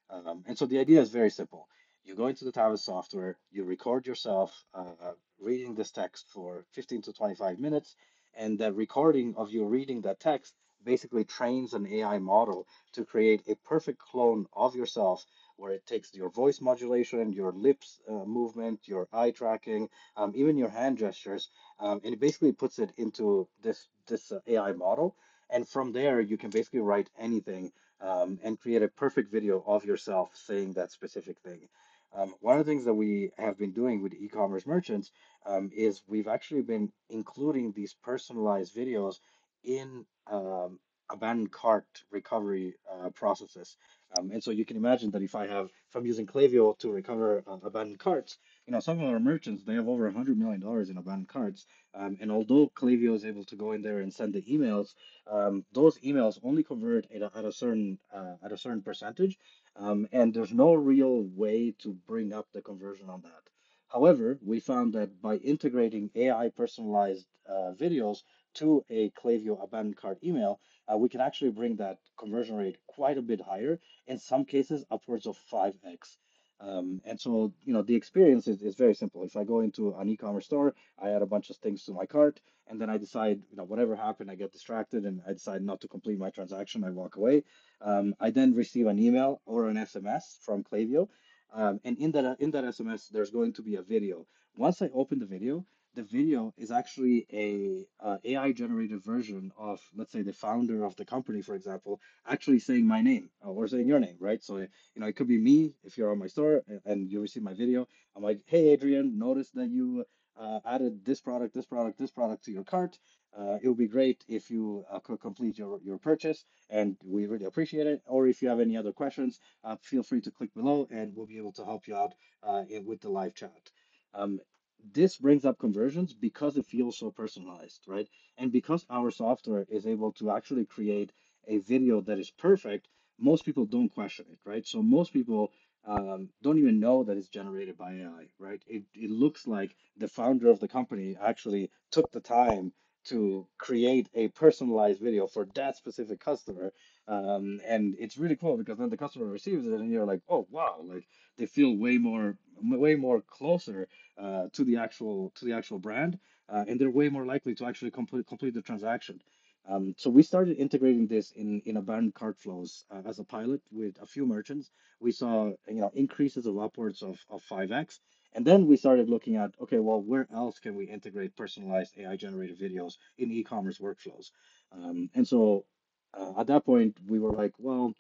[0.10, 1.68] Um, and so the idea is very simple.
[2.04, 7.02] You go into the Tavis software, you record yourself uh, reading this text for 15
[7.04, 7.96] to 25 minutes,
[8.36, 10.54] and that recording of you reading that text
[10.84, 15.26] basically trains an AI model to create a perfect clone of yourself
[15.58, 20.58] where it takes your voice modulation, your lips uh, movement, your eye tracking, um, even
[20.58, 21.50] your hand gestures,
[21.80, 25.16] um, and it basically puts it into this this uh, AI model.
[25.50, 29.86] And from there, you can basically write anything um, and create a perfect video of
[29.86, 31.68] yourself saying that specific thing.
[32.14, 35.12] Um, one of the things that we have been doing with e-commerce merchants
[35.46, 39.20] um, is we've actually been including these personalized videos
[39.64, 40.80] in um,
[41.10, 43.78] abandoned cart recovery uh, processes.
[44.18, 46.92] Um, and so you can imagine that if I have, if I'm using Klaviyo to
[46.92, 50.62] recover uh, abandoned carts, you know, some of our merchants, they have over $100 million
[50.62, 51.66] in abandoned carts.
[51.94, 54.94] Um, and although Klaviyo is able to go in there and send the emails,
[55.30, 59.38] um, those emails only convert at a, at a certain uh, at a certain percentage.
[59.76, 63.44] Um, and there's no real way to bring up the conversion on that.
[63.90, 68.24] However, we found that by integrating AI personalized uh, videos
[68.56, 70.60] to a Klaviyo abandoned cart email,
[70.92, 74.86] uh, we can actually bring that conversion rate quite a bit higher, in some cases
[74.90, 76.18] upwards of 5x.
[76.60, 79.24] Um, and so, you know, the experience is, is very simple.
[79.24, 82.06] If I go into an e-commerce store, I add a bunch of things to my
[82.06, 85.62] cart, and then I decide, you know, whatever happened, I get distracted and I decide
[85.62, 87.44] not to complete my transaction, I walk away.
[87.82, 91.10] Um, I then receive an email or an SMS from Klaviyo.
[91.54, 94.26] Um, and in that in that SMS, there's going to be a video.
[94.58, 95.66] Once I open the video,
[95.98, 97.84] the video is actually a
[98.24, 102.86] AI generated version of, let's say, the founder of the company, for example, actually saying
[102.88, 104.44] my name uh, or saying your name, right?
[104.44, 104.68] So, you
[104.98, 107.88] know, it could be me if you're on my store and you receive my video.
[108.16, 110.06] I'm like, hey, Adrian, notice that you
[110.40, 113.00] uh, added this product, this product, this product to your cart.
[113.36, 117.26] Uh, it would be great if you uh, could complete your, your purchase, and we
[117.26, 118.02] really appreciate it.
[118.06, 121.26] Or if you have any other questions, uh, feel free to click below, and we'll
[121.26, 123.72] be able to help you out uh, with the live chat.
[124.14, 124.40] Um,
[124.84, 128.08] this brings up conversions because it feels so personalized, right?
[128.38, 131.12] And because our software is able to actually create
[131.48, 132.88] a video that is perfect,
[133.20, 134.66] most people don't question it, right?
[134.66, 135.52] So most people
[135.86, 138.62] um, don't even know that it's generated by AI, right?
[138.68, 142.74] It, it looks like the founder of the company actually took the time
[143.06, 146.74] to create a personalized video for that specific customer.
[147.08, 150.46] Um, and it's really cool because then the customer receives it and you're like, oh
[150.52, 151.08] wow, like
[151.38, 153.88] they feel way more way more closer
[154.18, 157.66] uh, to the actual to the actual brand, uh, and they're way more likely to
[157.66, 159.22] actually complete complete the transaction.
[159.70, 163.62] Um, so we started integrating this in in abandoned cart flows uh, as a pilot
[163.72, 164.72] with a few merchants.
[165.00, 168.00] We saw you know increases of upwards of of five x,
[168.34, 172.16] and then we started looking at okay, well, where else can we integrate personalized AI
[172.16, 174.32] generated videos in e-commerce workflows?
[174.72, 175.66] Um, and so
[176.14, 177.94] uh, at that point, we were like, well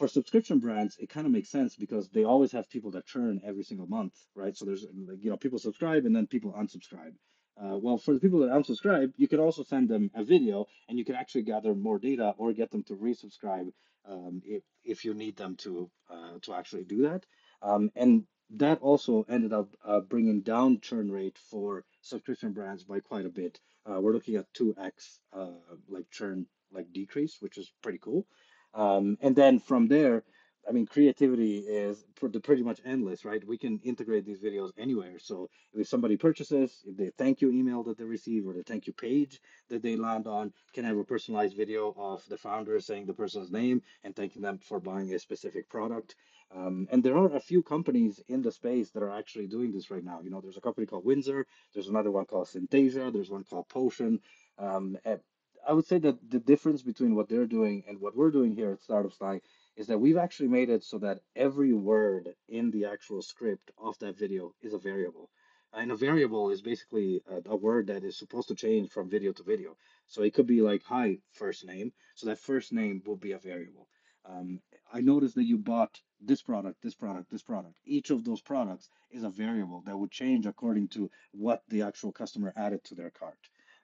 [0.00, 3.38] for subscription brands, it kind of makes sense because they always have people that churn
[3.44, 4.56] every single month, right?
[4.56, 7.12] So there's like, you know, people subscribe and then people unsubscribe.
[7.62, 10.98] Uh, well, for the people that unsubscribe, you can also send them a video and
[10.98, 13.70] you can actually gather more data or get them to resubscribe
[14.08, 17.26] um, if, if you need them to uh, to actually do that.
[17.60, 18.24] Um, and
[18.56, 23.36] that also ended up uh, bringing down churn rate for subscription brands by quite a
[23.42, 23.60] bit.
[23.84, 28.26] Uh, we're looking at 2x uh, like churn like decrease, which is pretty cool.
[28.74, 30.24] Um, and then from there,
[30.68, 32.04] I mean, creativity is
[32.42, 33.44] pretty much endless, right?
[33.46, 35.18] We can integrate these videos anywhere.
[35.18, 38.86] So if somebody purchases, if the thank you email that they receive or the thank
[38.86, 43.06] you page that they land on can have a personalized video of the founder saying
[43.06, 46.14] the person's name and thanking them for buying a specific product.
[46.54, 49.90] Um, and there are a few companies in the space that are actually doing this
[49.90, 50.20] right now.
[50.22, 53.68] You know, there's a company called Windsor, there's another one called Synthesia, there's one called
[53.68, 54.20] Potion.
[54.58, 54.98] Um,
[55.66, 58.72] I would say that the difference between what they're doing and what we're doing here
[58.72, 59.40] at Startup Slang
[59.76, 63.98] is that we've actually made it so that every word in the actual script of
[63.98, 65.30] that video is a variable.
[65.72, 69.32] And a variable is basically a, a, word that is supposed to change from video
[69.32, 69.76] to video.
[70.06, 71.92] So it could be like, hi, first name.
[72.16, 73.86] So that first name will be a variable.
[74.24, 74.60] Um,
[74.92, 77.76] I noticed that you bought this product, this product, this product.
[77.84, 82.12] Each of those products is a variable that would change according to what the actual
[82.12, 83.38] customer added to their cart.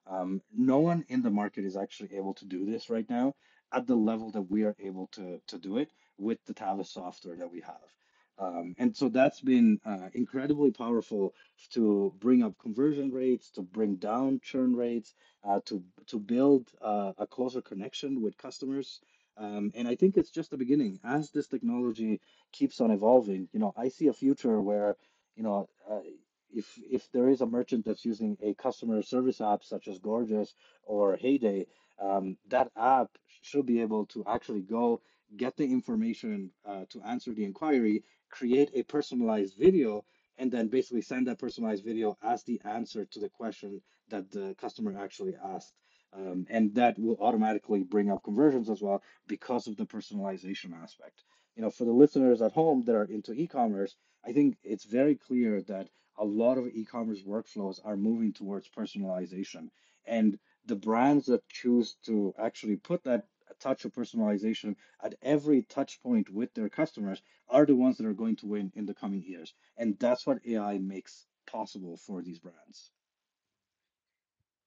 [0.07, 3.34] Um, no one in the market is actually able to do this right now
[3.72, 7.36] at the level that we are able to, to do it with the Tavis software
[7.36, 7.88] that we have.
[8.38, 11.34] Um, and so that's been uh, incredibly powerful
[11.70, 17.12] to bring up conversion rates, to bring down churn rates, uh, to to build uh,
[17.18, 19.00] a closer connection with customers.
[19.38, 21.00] Um, and I think it's just the beginning.
[21.02, 22.20] As this technology
[22.52, 24.96] keeps on evolving, you know, I see a future where,
[25.34, 26.00] you know, uh,
[26.53, 30.55] if if there is a merchant that's using a customer service app such as Gorgias
[30.82, 31.66] or Heyday,
[32.01, 33.11] um, that app
[33.42, 35.01] should be able to actually go
[35.36, 40.05] get the information uh, to answer the inquiry, create a personalized video,
[40.38, 44.55] and then basically send that personalized video as the answer to the question that the
[44.61, 45.72] customer actually asked.
[46.12, 51.24] Um, and that will automatically bring up conversions as well because of the personalization aspect.
[51.57, 55.16] You know, for the listeners at home that are into e-commerce, I think it's very
[55.16, 55.88] clear that
[56.18, 59.70] a lot of e-commerce workflows are moving towards personalization.
[60.06, 63.26] And the brands that choose to actually put that
[63.60, 68.12] touch of personalization at every touch point with their customers are the ones that are
[68.12, 69.54] going to win in the coming years.
[69.76, 72.90] And that's what ai makes possible for these brands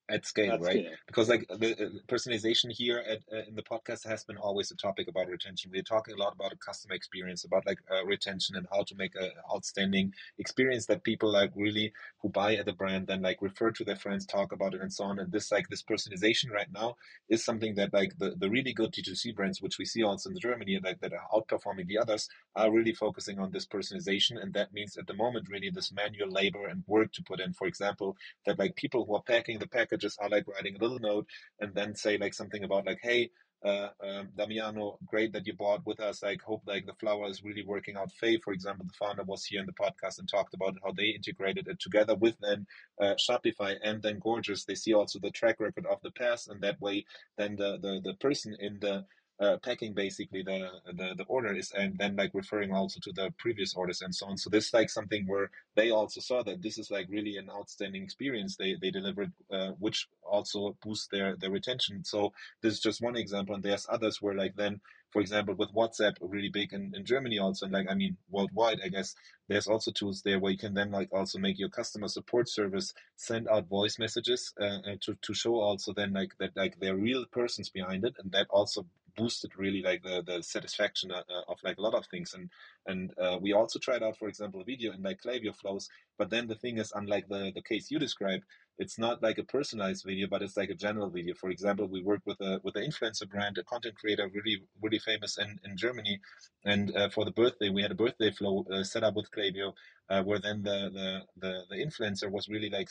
[0.09, 0.85] at scale, right?
[1.07, 4.75] Because like the uh, personalization here at uh, in the podcast has been always a
[4.75, 5.71] topic about retention.
[5.73, 8.95] We're talking a lot about a customer experience, about like uh, retention and how to
[8.95, 13.41] make an outstanding experience that people like really who buy at the brand then like
[13.41, 15.19] refer to their friends, talk about it, and so on.
[15.19, 16.95] And this like this personalization right now
[17.29, 20.39] is something that like the, the really good D2C brands, which we see also in
[20.39, 24.41] Germany, like that are outperforming the others, are really focusing on this personalization.
[24.41, 27.53] And that means at the moment really this manual labor and work to put in.
[27.53, 29.67] For example, that like people who are packing the
[29.99, 31.27] packages are like writing a little note
[31.59, 33.29] and then say like something about like, hey,
[33.65, 36.23] uh, um, Damiano, great that you bought with us.
[36.23, 38.09] Like, hope like the flower is really working out.
[38.13, 41.07] Faye, for example, the founder was here in the podcast and talked about how they
[41.07, 42.65] integrated it together with then
[43.01, 44.63] uh, Shopify and then Gorgias.
[44.63, 47.05] They see also the track record of the past, and that way,
[47.37, 49.03] then the the, the person in the
[49.39, 53.33] uh, packing basically the, the the order is and then like referring also to the
[53.37, 54.37] previous orders and so on.
[54.37, 57.49] So this is like something where they also saw that this is like really an
[57.49, 62.03] outstanding experience they they delivered uh, which also boosts their their retention.
[62.03, 63.55] So this is just one example.
[63.55, 64.81] And there's others where like then
[65.11, 68.79] for example with whatsapp really big in, in germany also and like i mean worldwide
[68.85, 69.15] i guess
[69.47, 72.93] there's also tools there where you can then like also make your customer support service
[73.15, 76.93] send out voice messages uh, uh to, to show also then like that like there
[76.93, 78.15] are real persons behind it.
[78.19, 78.85] And that also
[79.15, 82.33] boosted really like the, the satisfaction uh, uh, of like a lot of things.
[82.33, 82.49] And
[82.85, 85.89] and uh, we also tried out for example video in like Klaviyo flows.
[86.17, 88.43] But then the thing is unlike the the case you described
[88.77, 91.33] it's not like a personalized video but it's like a general video.
[91.35, 94.99] For example we worked with a with an influencer brand a content creator really really
[94.99, 96.19] famous in, in Germany.
[96.65, 99.73] And uh, for the birthday we had a birthday flow uh, set up with Klaviyo
[100.09, 102.89] uh, where then the, the the the influencer was really like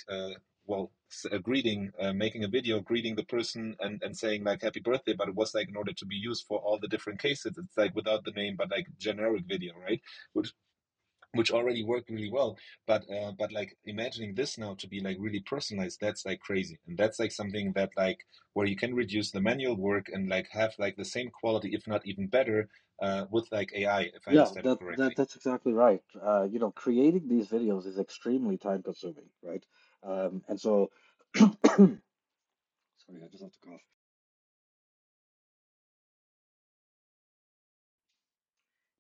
[0.69, 0.93] well
[1.33, 5.14] a greeting uh, making a video greeting the person and, and saying like happy birthday
[5.14, 7.77] but it was like in order to be used for all the different cases it's
[7.79, 10.01] like without the name but like generic video right
[10.35, 10.53] which
[11.35, 12.57] which already worked really well
[12.87, 16.79] but uh, but like imagining this now to be like really personalized that's like crazy
[16.87, 18.21] and that's like something that like
[18.55, 21.87] where you can reduce the manual work and like have like the same quality if
[21.87, 22.69] not even better
[23.03, 26.03] uh, with like AI if I Yeah, understand that, correctly that that's exactly right.
[26.21, 29.64] Uh, you know, creating these videos is extremely time consuming, right?
[30.03, 30.90] Um, and so,
[31.36, 33.80] sorry, I just have to cough.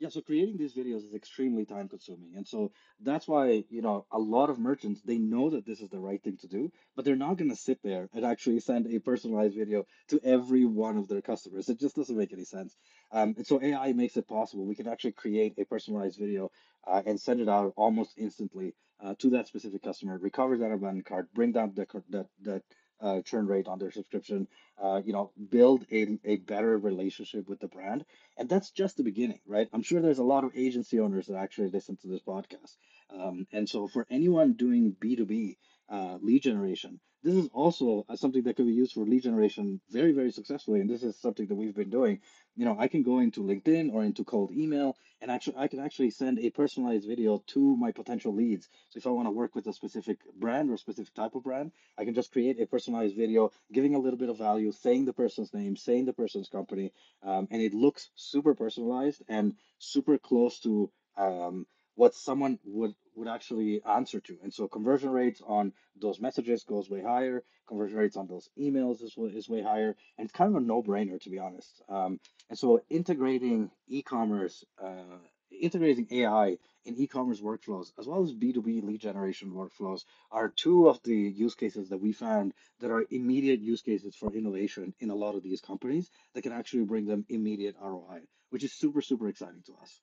[0.00, 2.34] Yeah, so creating these videos is extremely time consuming.
[2.36, 2.70] And so
[3.00, 6.22] that's why, you know, a lot of merchants, they know that this is the right
[6.22, 9.56] thing to do, but they're not going to sit there and actually send a personalized
[9.56, 11.68] video to every one of their customers.
[11.68, 12.76] It just doesn't make any sense.
[13.10, 14.66] Um, and so AI makes it possible.
[14.66, 16.50] We can actually create a personalized video
[16.86, 21.06] uh, and send it out almost instantly uh, to that specific customer, recover that abandoned
[21.06, 22.62] cart, bring down the, that, that
[23.00, 24.48] uh, churn rate on their subscription,
[24.82, 28.04] uh, you know, build a, a better relationship with the brand.
[28.36, 29.68] And that's just the beginning, right?
[29.72, 32.76] I'm sure there's a lot of agency owners that actually listen to this podcast.
[33.10, 35.56] Um, and so for anyone doing B2B
[35.88, 40.12] uh, lead generation, this is also something that could be used for lead generation very,
[40.12, 40.80] very successfully.
[40.80, 42.20] And this is something that we've been doing.
[42.56, 45.80] You know, I can go into LinkedIn or into cold email and actually I can
[45.80, 48.68] actually send a personalized video to my potential leads.
[48.90, 51.42] So if I want to work with a specific brand or a specific type of
[51.42, 55.04] brand, I can just create a personalized video, giving a little bit of value, saying
[55.04, 56.92] the person's name, saying the person's company,
[57.22, 61.66] um, and it looks super personalized and super close to um,
[61.98, 64.38] what someone would would actually answer to.
[64.44, 67.42] And so conversion rates on those messages goes way higher.
[67.66, 69.96] Conversion rates on those emails is, is way higher.
[70.16, 71.82] And it's kind of a no brainer, to be honest.
[71.88, 75.18] Um, and so integrating e-commerce, uh,
[75.50, 81.02] integrating AI in e-commerce workflows, as well as B2B lead generation workflows are two of
[81.02, 85.16] the use cases that we found that are immediate use cases for innovation in a
[85.16, 88.20] lot of these companies that can actually bring them immediate ROI,
[88.50, 90.00] which is super, super exciting to us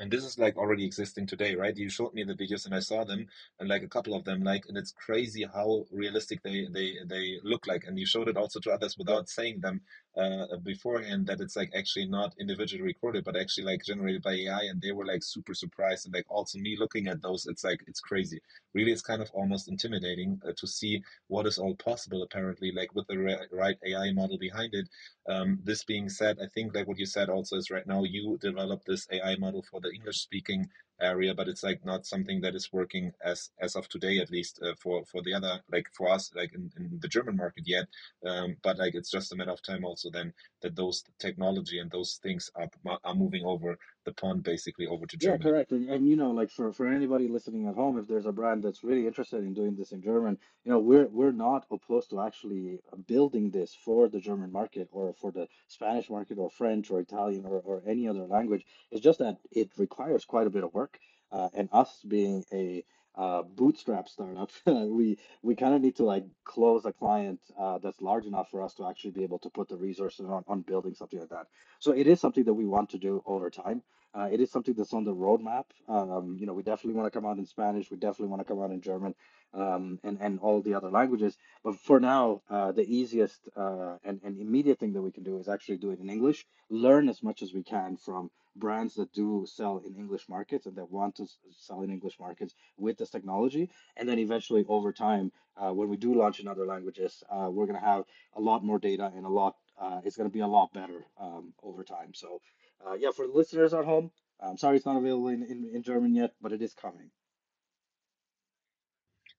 [0.00, 1.76] and this is like already existing today right?
[1.76, 3.26] You showed me the videos and i saw them
[3.58, 7.38] and like a couple of them like and it's crazy how realistic they they they
[7.42, 7.84] look like.
[7.86, 9.80] And you showed it also to others without saying them
[10.16, 14.62] uh, beforehand that it's like actually not individually recorded but actually like generated by ai
[14.70, 17.80] and they were like super surprised and like also me looking at those it's like
[17.86, 18.40] it's crazy.
[18.74, 22.94] Really it's kind of almost intimidating uh, to see what is all possible apparently like
[22.94, 23.18] with the
[23.52, 24.88] right ai model behind it
[25.28, 28.38] um, this being said i think like what you said also is right now you
[28.40, 30.68] develop this ai model for the english speaking
[31.00, 34.60] area but it's like not something that is working as as of today at least
[34.62, 37.86] uh, for for the other like for us like in, in the german market yet.
[38.26, 41.90] Um, but like it's just a matter of time also then that those technology and
[41.90, 42.68] those things are
[43.04, 45.42] are moving over the pond basically over to Germany.
[45.44, 45.72] Yeah, correct.
[45.72, 48.62] And, and you know, like for, for anybody listening at home, if there's a brand
[48.62, 52.20] that's really interested in doing this in German, you know, we're we're not opposed to
[52.20, 57.00] actually building this for the German market or for the Spanish market or French or
[57.00, 58.64] Italian or, or any other language.
[58.90, 60.98] It's just that it requires quite a bit of work.
[61.30, 62.82] Uh, and us being a
[63.18, 64.50] uh, bootstrap startup.
[64.66, 68.62] we we kind of need to like close a client uh, that's large enough for
[68.62, 71.46] us to actually be able to put the resources on, on building something like that.
[71.80, 73.82] So it is something that we want to do over time.
[74.14, 75.64] Uh, it is something that's on the roadmap.
[75.88, 77.90] Um, you know, we definitely want to come out in Spanish.
[77.90, 79.14] We definitely want to come out in German,
[79.54, 81.36] um, and and all the other languages.
[81.62, 85.38] But for now, uh, the easiest uh, and and immediate thing that we can do
[85.38, 86.46] is actually do it in English.
[86.70, 90.76] Learn as much as we can from brands that do sell in English markets and
[90.76, 93.70] that want to sell in English markets with this technology.
[93.96, 97.66] And then eventually, over time, uh, when we do launch in other languages, uh, we're
[97.66, 98.04] going to have
[98.34, 99.56] a lot more data and a lot.
[99.80, 102.12] Uh, it's going to be a lot better um, over time.
[102.14, 102.40] So,
[102.86, 104.10] uh, yeah, for the listeners at home,
[104.40, 107.10] I'm sorry it's not available in, in, in German yet, but it is coming.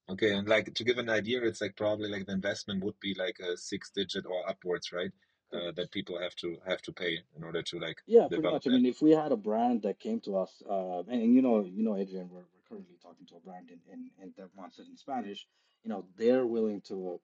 [0.10, 3.16] Okay, and like to give an idea, it's like probably like the investment would be
[3.18, 5.12] like a six digit or upwards, right?
[5.54, 8.64] uh, that people have to have to pay in order to like yeah pretty much
[8.64, 8.72] that.
[8.72, 11.42] i mean if we had a brand that came to us uh, and, and, you
[11.42, 14.50] know you know adrian we're, we're currently talking to a brand in, in, in that
[14.56, 15.48] wants it in spanish
[15.84, 17.20] you know they're willing to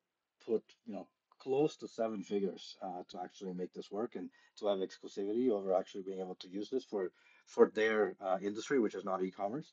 [0.45, 1.07] put you know
[1.45, 5.75] close to seven figures uh, to actually make this work and to have exclusivity over
[5.75, 7.11] actually being able to use this for
[7.45, 9.71] for their uh, industry which is not e-commerce.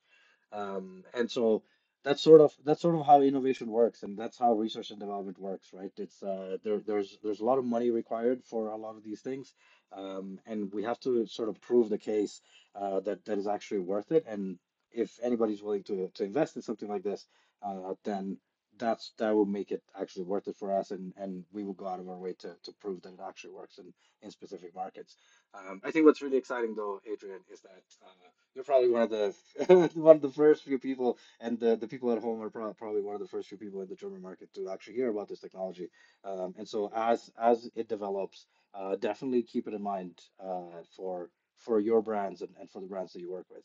[0.52, 1.62] Um, and so
[2.04, 5.38] that's sort of that's sort of how innovation works and that's how research and development
[5.38, 5.92] works right?
[5.96, 9.22] It's uh there there's there's a lot of money required for a lot of these
[9.22, 9.54] things
[9.96, 12.40] um, and we have to sort of prove the case
[12.74, 14.24] uh, that that is actually worth it.
[14.26, 14.58] And
[14.90, 17.26] if anybody's willing to to invest in something like this
[17.62, 18.38] uh, then
[18.78, 21.86] that's that will make it actually worth it for us and and we will go
[21.86, 23.92] out of our way to to prove that it actually works in
[24.22, 25.16] in specific markets.
[25.54, 29.10] Um, i think what's really exciting though adrian is that uh, you're probably one of
[29.10, 32.72] the one of the first few people and the, the people at home are pro-
[32.74, 35.28] probably one of the first few people in the german market to actually hear about
[35.28, 35.90] this technology.
[36.24, 41.30] Um, and so as as it develops uh, definitely keep it in mind uh, for
[41.58, 43.62] for your brands and, and for the brands that you work with.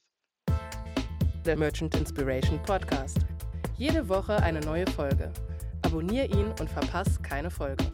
[1.44, 3.24] The merchant inspiration podcast
[3.78, 5.32] Jede Woche eine neue Folge.
[5.84, 7.86] Abonnier ihn und verpass keine Folge.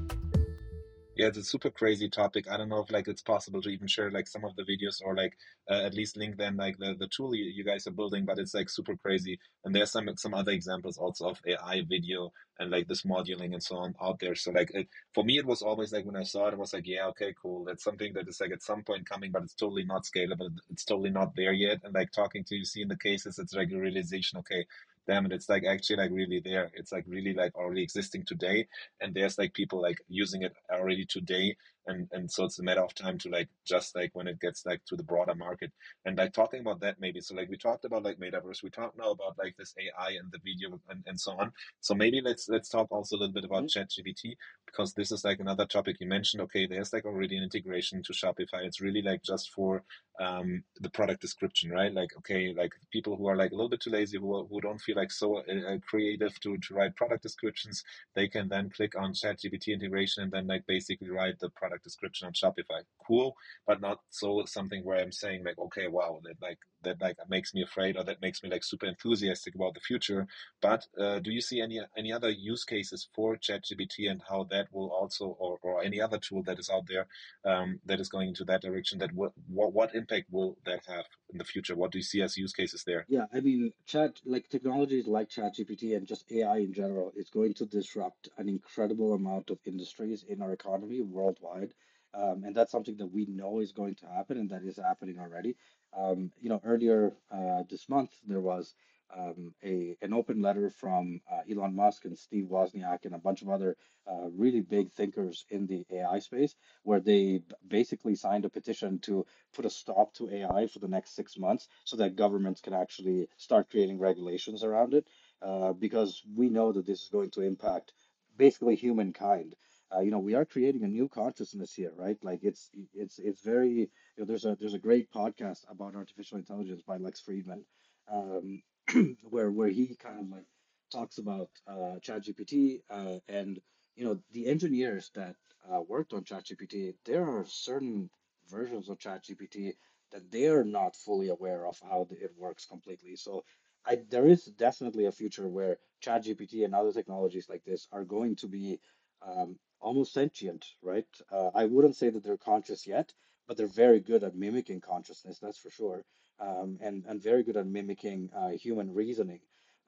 [1.16, 2.50] yeah, it's a super crazy topic.
[2.50, 5.02] I don't know if like it's possible to even share like some of the videos
[5.04, 5.38] or like
[5.70, 8.40] uh, at least link them like the, the tool you, you guys are building, but
[8.40, 9.40] it's like super crazy.
[9.64, 13.62] And there's some some other examples also of AI video and like this modeling and
[13.62, 14.36] so on out there.
[14.36, 16.74] So like it, for me, it was always like when I saw it, I was
[16.74, 17.64] like, yeah, okay, cool.
[17.66, 20.50] That's something that is like at some point coming, but it's totally not scalable.
[20.72, 21.82] It's totally not there yet.
[21.84, 24.66] And like talking to you, see in the cases, it's like a realization, okay,
[25.08, 26.72] damn it, it's like actually like really there.
[26.76, 28.68] It's like really like already existing today.
[29.02, 31.56] And there's like people like using it already today
[31.88, 34.66] and and so it's a matter of time to like just like when it gets
[34.66, 35.72] like to the broader market.
[36.06, 38.98] And like talking about that maybe so like we talked about like metaverse we talked
[38.98, 41.52] now about like this ai and the video and, and so on.
[41.82, 43.80] So maybe let's let's talk also a little bit about mm-hmm.
[43.80, 46.42] chat gpt because this is like another topic you mentioned.
[46.44, 48.64] Okay there's like already an integration to shopify.
[48.64, 49.84] It's really like just for
[50.20, 51.94] um, the product description right?
[51.94, 54.80] Like okay like people who are like a little bit too lazy who, who don't
[54.80, 57.84] feel like so uh, creative to, to write product descriptions
[58.16, 61.73] they can then click on chat gpt integration and then like basically write the product
[61.74, 62.82] product description on Shopify.
[63.08, 63.36] Cool,
[63.68, 67.54] but not so something where I'm saying like, okay, wow, that like that like makes
[67.54, 70.28] me afraid or that makes me like super enthusiastic about the future.
[70.62, 74.68] But uh, do you see any any other use cases for ChatGPT and how that
[74.72, 77.08] will also or, or any other tool that is out there
[77.46, 79.00] um, that is going into that direction?
[79.00, 81.76] That what what impact will that have in the future?
[81.76, 83.06] What do you see as use cases there?
[83.10, 87.54] Yeah, I mean, chat like technologies like ChatGPT and just AI in general is going
[87.56, 91.74] to disrupt an incredible amount of industries in our economy worldwide.
[92.14, 95.18] Um, and that's something that we know is going to happen and that is happening
[95.20, 95.56] already.
[95.98, 98.76] Um, you know, earlier uh, this month, there was
[99.18, 103.42] um, a an open letter from uh, Elon Musk and Steve Wozniak and a bunch
[103.42, 103.78] of other
[104.10, 109.26] uh, really big thinkers in the AI space, where they basically signed a petition to
[109.54, 113.28] put a stop to AI for the next six months, so that governments can actually
[113.38, 115.08] start creating regulations around it,
[115.42, 117.94] uh, because we know that this is going to impact
[118.38, 119.56] basically humankind.
[119.96, 122.18] Uh, you know we are creating a new consciousness here right?
[122.24, 126.38] Like it's it's it's very you know there's a there's a great podcast about artificial
[126.38, 127.64] intelligence by Lex Fridman.
[128.12, 128.64] Um,
[129.24, 130.46] where where he kind of like
[130.92, 133.60] talks about uh, ChatGPT uh, and
[133.96, 135.36] you know the engineers that
[135.72, 136.96] uh, worked on ChatGPT.
[137.06, 138.10] There are certain
[138.50, 139.74] versions of ChatGPT
[140.12, 143.16] that they are not fully aware of how it works completely.
[143.16, 143.44] So
[143.86, 148.36] I there is definitely a future where ChatGPT and other technologies like this are going
[148.38, 148.80] to be
[149.22, 151.08] um, almost sentient, right?
[151.32, 153.14] Uh, I wouldn't say that they're conscious yet,
[153.48, 156.04] but they're very good at mimicking consciousness, that's for sure,
[156.40, 159.40] um, and and very good at mimicking uh, human reasoning.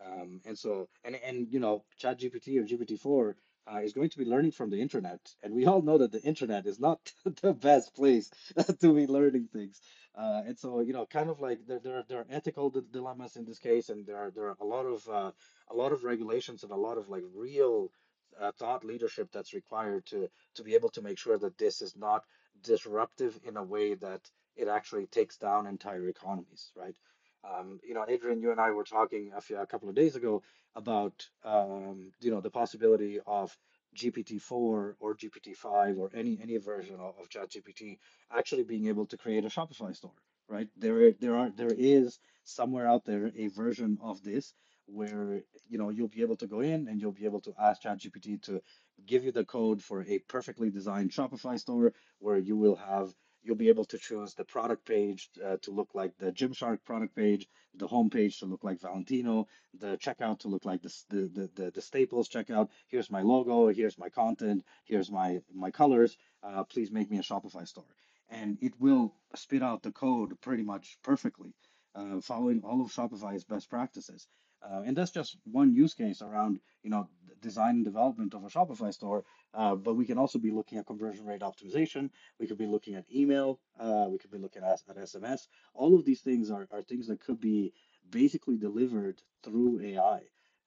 [0.05, 3.35] Um, and so, and and you know, ChatGPT or GPT four
[3.71, 5.19] uh, is going to be learning from the internet.
[5.41, 8.29] And we all know that the internet is not the best place
[8.81, 9.81] to be learning things.
[10.15, 13.35] Uh, and so, you know, kind of like there, there, are, there are ethical dilemmas
[13.35, 15.31] in this case, and there are there are a lot of uh,
[15.69, 17.91] a lot of regulations and a lot of like real
[18.39, 21.95] uh, thought leadership that's required to to be able to make sure that this is
[21.97, 22.23] not
[22.63, 24.21] disruptive in a way that
[24.55, 26.95] it actually takes down entire economies, right?
[27.43, 30.15] Um, you know, Adrian, you and I were talking a, few, a couple of days
[30.15, 30.43] ago
[30.75, 31.13] about
[31.45, 33.55] um, you know the possibility of
[33.97, 37.97] GPT-4 or GPT-5 or any any version of, of ChatGPT
[38.35, 40.13] actually being able to create a Shopify store,
[40.49, 40.67] right?
[40.77, 44.53] There there are there is somewhere out there a version of this
[44.87, 47.83] where you know you'll be able to go in and you'll be able to ask
[47.83, 48.61] ChatGPT to
[49.05, 53.13] give you the code for a perfectly designed Shopify store where you will have
[53.45, 57.15] you'll be able to choose the product page uh, to look like the Gymshark product
[57.15, 59.47] page, the home page to look like Valentino,
[59.79, 62.69] the checkout to look like the, the, the, the Staples checkout.
[62.87, 66.17] Here's my logo, here's my content, here's my, my colors.
[66.41, 67.85] Uh, please make me a Shopify store.
[68.29, 71.53] And it will spit out the code pretty much perfectly,
[71.93, 74.27] uh, following all of Shopify's best practices.
[74.65, 77.07] Uh, and that's just one use case around, you know,
[77.41, 79.23] design and development of a Shopify store.
[79.53, 82.09] Uh, but we can also be looking at conversion rate optimization.
[82.39, 83.59] We could be looking at email.
[83.79, 85.47] Uh, we could be looking at, at SMS.
[85.73, 87.73] All of these things are, are things that could be
[88.09, 90.21] basically delivered through AI.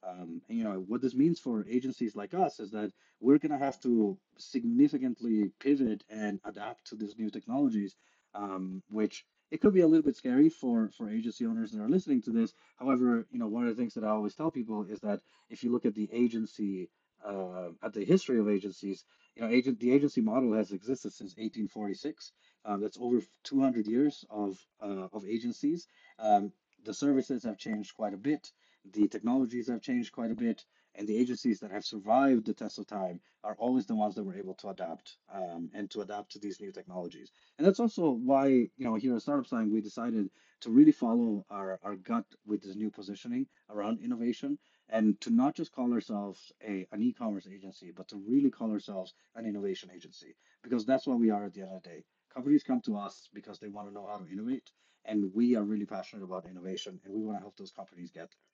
[0.07, 3.51] Um, and, you know what this means for agencies like us is that we're going
[3.51, 7.97] to have to significantly pivot and adapt to these new technologies,
[8.35, 11.89] um, which it could be a little bit scary for for agency owners that are
[11.89, 12.53] listening to this.
[12.77, 15.65] However, you know, one of the things that I always tell people is that if
[15.65, 16.91] you look at the agency,
[17.25, 21.31] uh, at the history of agencies, you know, agent the agency model has existed since
[21.37, 22.33] 1846.
[22.65, 25.87] Um, that's over 200 years of uh, of agencies.
[26.19, 26.53] Um,
[26.85, 28.51] the services have changed quite a bit.
[28.93, 30.65] The technologies have changed quite a bit
[30.99, 34.25] and the agencies that have survived the test of time are always the ones that
[34.25, 37.31] were able to adapt um, and to adapt to these new technologies.
[37.57, 40.29] And that's also why, you know, here at Startup Slang, we decided
[40.63, 45.55] to really follow our, our gut with this new positioning around innovation and to not
[45.55, 50.35] just call ourselves a, an e-commerce agency, but to really call ourselves an innovation agency,
[50.63, 52.05] because that's what we are at the end of the day.
[52.35, 54.71] Companies come to us because they want to know how to innovate,
[55.05, 58.31] and we are really passionate about innovation, and we want to help those companies get
[58.31, 58.48] there.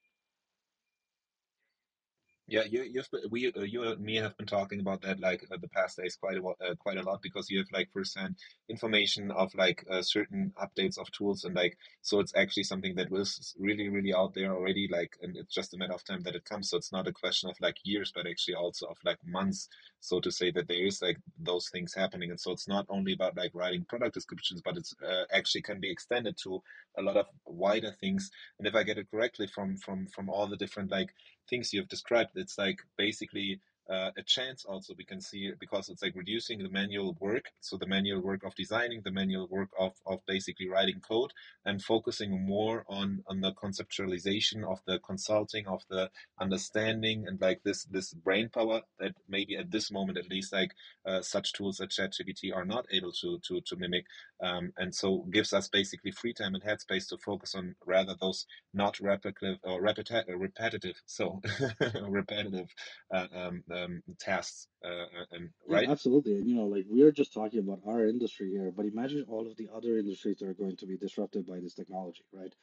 [2.46, 5.46] Yeah, you you've been, we uh, you and me have been talking about that like
[5.50, 8.36] uh, the past days quite a uh, quite a lot because you have like firsthand
[8.68, 13.10] information of like uh, certain updates of tools and like so it's actually something that
[13.10, 16.34] was really really out there already like and it's just a matter of time that
[16.34, 16.68] it comes.
[16.68, 19.68] So it's not a question of like years but actually also of like months
[20.00, 22.28] so to say that there is like those things happening.
[22.30, 25.80] And so it's not only about like writing product descriptions but it's uh, actually can
[25.80, 26.62] be extended to
[26.98, 28.30] a lot of wider things.
[28.58, 31.14] And if I get it correctly from from from all the different like
[31.48, 33.60] things you have described, it's like basically
[33.90, 34.94] uh, a chance also.
[34.96, 38.54] We can see because it's like reducing the manual work so the manual work of
[38.54, 41.32] designing the manual work of, of basically writing code
[41.64, 46.10] and focusing more on on the conceptualization of the consulting of the
[46.40, 50.72] understanding and like this this brain power that maybe at this moment at least like
[51.06, 54.06] uh, such tools as ChatGPT are not able to to to mimic
[54.42, 58.46] um, and so gives us basically free time and headspace to focus on rather those
[58.72, 61.40] not repetitive or repeti- repetitive so
[62.08, 62.68] repetitive
[63.12, 66.34] uh, um, um, tasks uh, uh, and right Yeah, absolutely.
[66.36, 69.56] And you know, like we're just talking about our industry here, but imagine all of
[69.56, 72.54] the other industries that are going to be disrupted by this technology, right?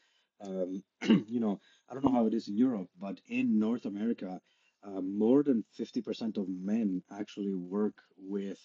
[0.44, 0.84] Um,
[1.28, 1.60] you know,
[1.90, 4.40] I don't know how it is in Europe, but in North America,
[4.84, 8.60] uh, more than 50% of men actually work with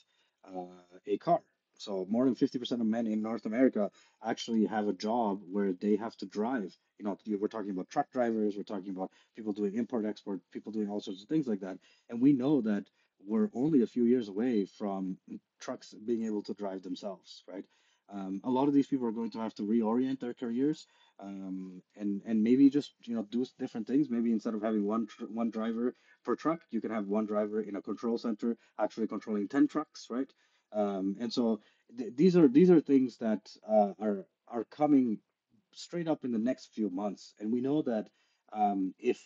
[0.47, 1.41] uh, a car.
[1.79, 3.91] So more than 50% of men in North America
[4.24, 6.77] actually have a job where they have to drive.
[6.99, 10.72] You know, we're talking about truck drivers, we're talking about people doing import export, people
[10.72, 11.79] doing all sorts of things like that.
[12.09, 12.85] And we know that
[13.24, 15.18] we're only a few years away from
[15.61, 17.64] trucks being able to drive themselves, right?
[18.09, 20.87] Um, a lot of these people are going to have to reorient their careers
[21.18, 24.09] um, and and maybe just you know do different things.
[24.11, 27.61] Maybe instead of having one tr- one driver per truck, you can have one driver
[27.62, 30.33] in a control center actually controlling ten trucks, right?
[30.77, 31.61] Um, and so
[31.97, 35.18] th- these are these are things that uh, are are coming
[35.72, 38.09] straight up in the next few months, and we know that
[38.53, 39.20] um, if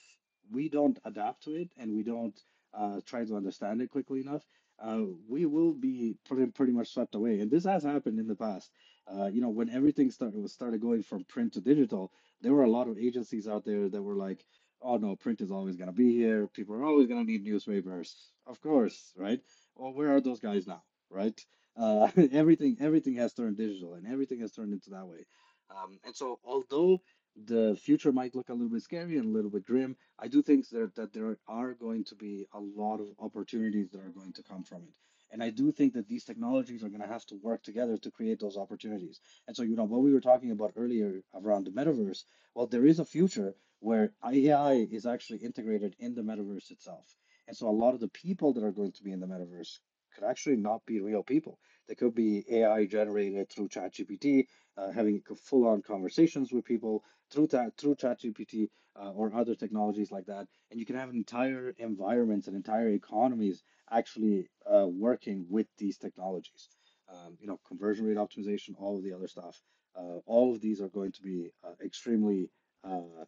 [0.51, 2.38] we don't adapt to it and we don't
[2.74, 4.44] uh, try to understand it quickly enough,
[4.82, 7.40] uh, we will be pretty, pretty much swept away.
[7.40, 8.70] And this has happened in the past.
[9.07, 12.64] Uh, you know, when everything started was started going from print to digital, there were
[12.64, 14.44] a lot of agencies out there that were like,
[14.80, 16.46] "Oh no, print is always going to be here.
[16.46, 18.14] People are always going to need newspapers."
[18.46, 19.40] Of course, right?
[19.74, 20.82] Well, where are those guys now?
[21.11, 21.38] Right?
[21.76, 25.26] Uh, everything everything has turned digital and everything has turned into that way.
[25.70, 27.00] Um, and so, although
[27.36, 29.96] the future might look a little bit scary and a little bit grim.
[30.18, 34.00] I do think that, that there are going to be a lot of opportunities that
[34.00, 34.94] are going to come from it.
[35.32, 38.11] And I do think that these technologies are going to have to work together to
[38.11, 39.20] create those opportunities.
[39.46, 42.84] And so, you know, what we were talking about earlier around the metaverse, well, there
[42.84, 47.06] is a future where AI is actually integrated in the metaverse itself.
[47.46, 49.78] And so, a lot of the people that are going to be in the metaverse
[50.14, 51.58] could actually not be real people.
[51.88, 54.46] They could be AI generated through ChatGPT,
[54.76, 58.68] uh, having full on conversations with people through that through ChatGPT
[59.00, 60.46] uh, or other technologies like that.
[60.70, 66.68] And you can have entire environments and entire economies actually uh, working with these technologies.
[67.08, 69.61] Um, you know, conversion rate optimization, all of the other stuff.
[69.96, 72.50] Uh, all of these are going to be uh, extremely
[72.84, 73.24] uh,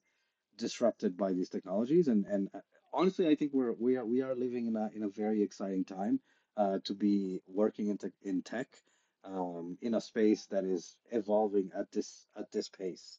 [0.56, 2.48] disrupted by these technologies, and and
[2.92, 5.84] honestly, I think we're we are we are living in a in a very exciting
[5.84, 6.20] time
[6.56, 8.68] uh, to be working in tech, in tech
[9.24, 13.18] um, in a space that is evolving at this at this pace.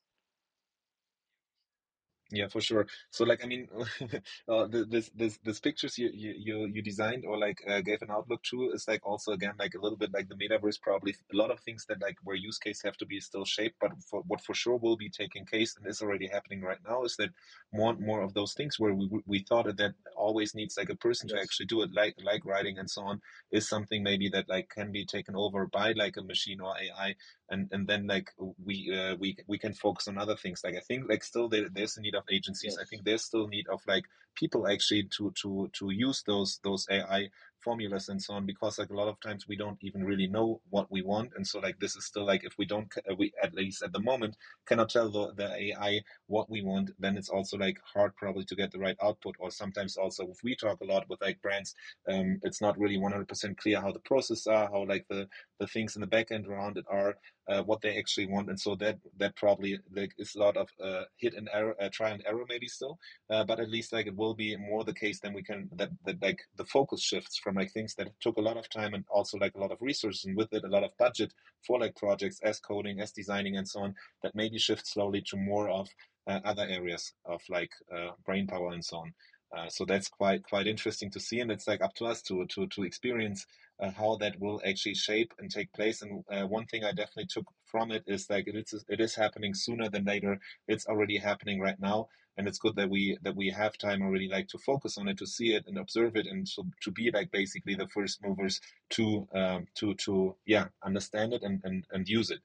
[2.34, 2.88] Yeah, for sure.
[3.12, 3.68] So like, I mean,
[4.50, 8.42] uh, this this this pictures you you you designed or like uh, gave an outlook
[8.50, 10.82] to is like also again like a little bit like the metaverse.
[10.82, 13.76] Probably a lot of things that like where use case have to be still shaped,
[13.80, 17.04] but for what for sure will be taking case and is already happening right now
[17.04, 17.30] is that
[17.72, 20.96] more and more of those things where we we thought that always needs like a
[20.96, 21.38] person yes.
[21.38, 23.22] to actually do it, like like writing and so on,
[23.52, 27.14] is something maybe that like can be taken over by like a machine or AI
[27.54, 28.30] and and then like
[28.68, 30.62] we uh, we we can focus on other things.
[30.64, 32.76] Like i think like still there, there's a need of agencies.
[32.78, 32.84] Yes.
[32.84, 36.88] i think there's still need of like people actually to to to use those those
[36.90, 37.30] ai
[37.64, 40.60] formulas and so on because like a lot of times we don't even really know
[40.70, 41.32] what we want.
[41.36, 44.00] And so like this is still like if we don't we at least at the
[44.00, 44.36] moment
[44.68, 48.56] cannot tell the, the ai what we want then it's also like hard probably to
[48.56, 49.36] get the right output.
[49.40, 51.74] Or sometimes also if we talk a lot with like brands
[52.10, 55.28] um, it's not really 100% clear how the process are how like the
[55.60, 57.16] the things in the back end around it are
[57.50, 58.50] uh, what they actually want.
[58.50, 61.90] And so that that probably like is a lot of uh, hit and error uh,
[61.92, 62.98] try and error maybe still.
[63.30, 65.90] Uh, but at least like it will be more the case than we can that,
[66.06, 69.06] that like the focus shifts from like things that took a lot of time and
[69.10, 71.34] also like a lot of resources and with it a lot of budget
[71.66, 75.38] for like projects as coding as designing and so on that maybe shift slowly to
[75.38, 75.88] more of
[76.28, 79.14] uh, other areas of like uh, brain power and so on
[79.56, 82.46] uh, so that's quite quite interesting to see, and it's like up to us to
[82.48, 83.46] to to experience
[83.80, 86.02] uh, how that will actually shape and take place.
[86.02, 89.16] And uh, one thing I definitely took from it is like it is it is
[89.16, 90.40] happening sooner than later.
[90.68, 94.28] It's already happening right now, and it's good that we that we have time already
[94.28, 97.12] like to focus on it, to see it and observe it, and so to be
[97.14, 98.60] like basically the first movers
[98.92, 102.40] to um, to to yeah understand it and and, and use it.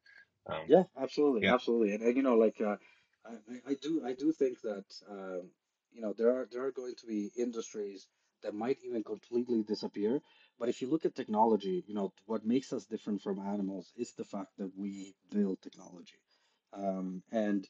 [0.46, 1.54] Um, yeah, absolutely, yeah.
[1.54, 2.60] absolutely, and, and you know like.
[2.60, 2.76] Uh,
[3.26, 5.50] I, I do I do think that um,
[5.92, 8.08] you know there are there are going to be industries
[8.42, 10.20] that might even completely disappear.
[10.58, 14.12] But if you look at technology you know what makes us different from animals is
[14.14, 16.20] the fact that we build technology.
[16.72, 17.68] Um, and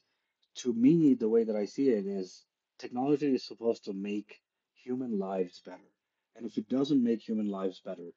[0.55, 2.45] to me the way that i see it is
[2.77, 4.41] technology is supposed to make
[4.73, 5.91] human lives better.
[6.35, 8.11] And if it doesn't make human lives better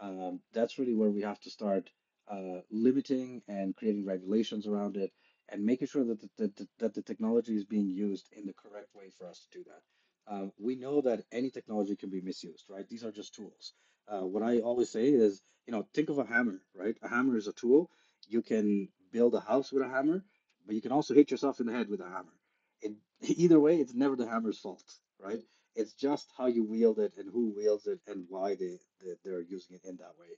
[0.00, 1.90] um, that's really where we have to start
[2.28, 5.12] uh, limiting and creating regulations around it
[5.50, 8.94] and making sure that the, that, that the technology is being used in the correct
[8.94, 10.32] way for us to do that.
[10.32, 12.88] Um, we know that any technology can be misused, right?
[12.88, 13.72] These are just tools.
[14.08, 16.96] Uh, what I always say is, you know, think of a hammer, right?
[17.02, 17.90] A hammer is a tool.
[18.26, 20.24] You can build a house with a hammer,
[20.66, 22.34] but you can also hit yourself in the head with a hammer.
[22.82, 22.92] It,
[23.22, 24.84] either way, it's never the hammer's fault,
[25.18, 25.40] right?
[25.74, 29.42] It's just how you wield it and who wields it and why they, they they're
[29.42, 30.28] using it in that way.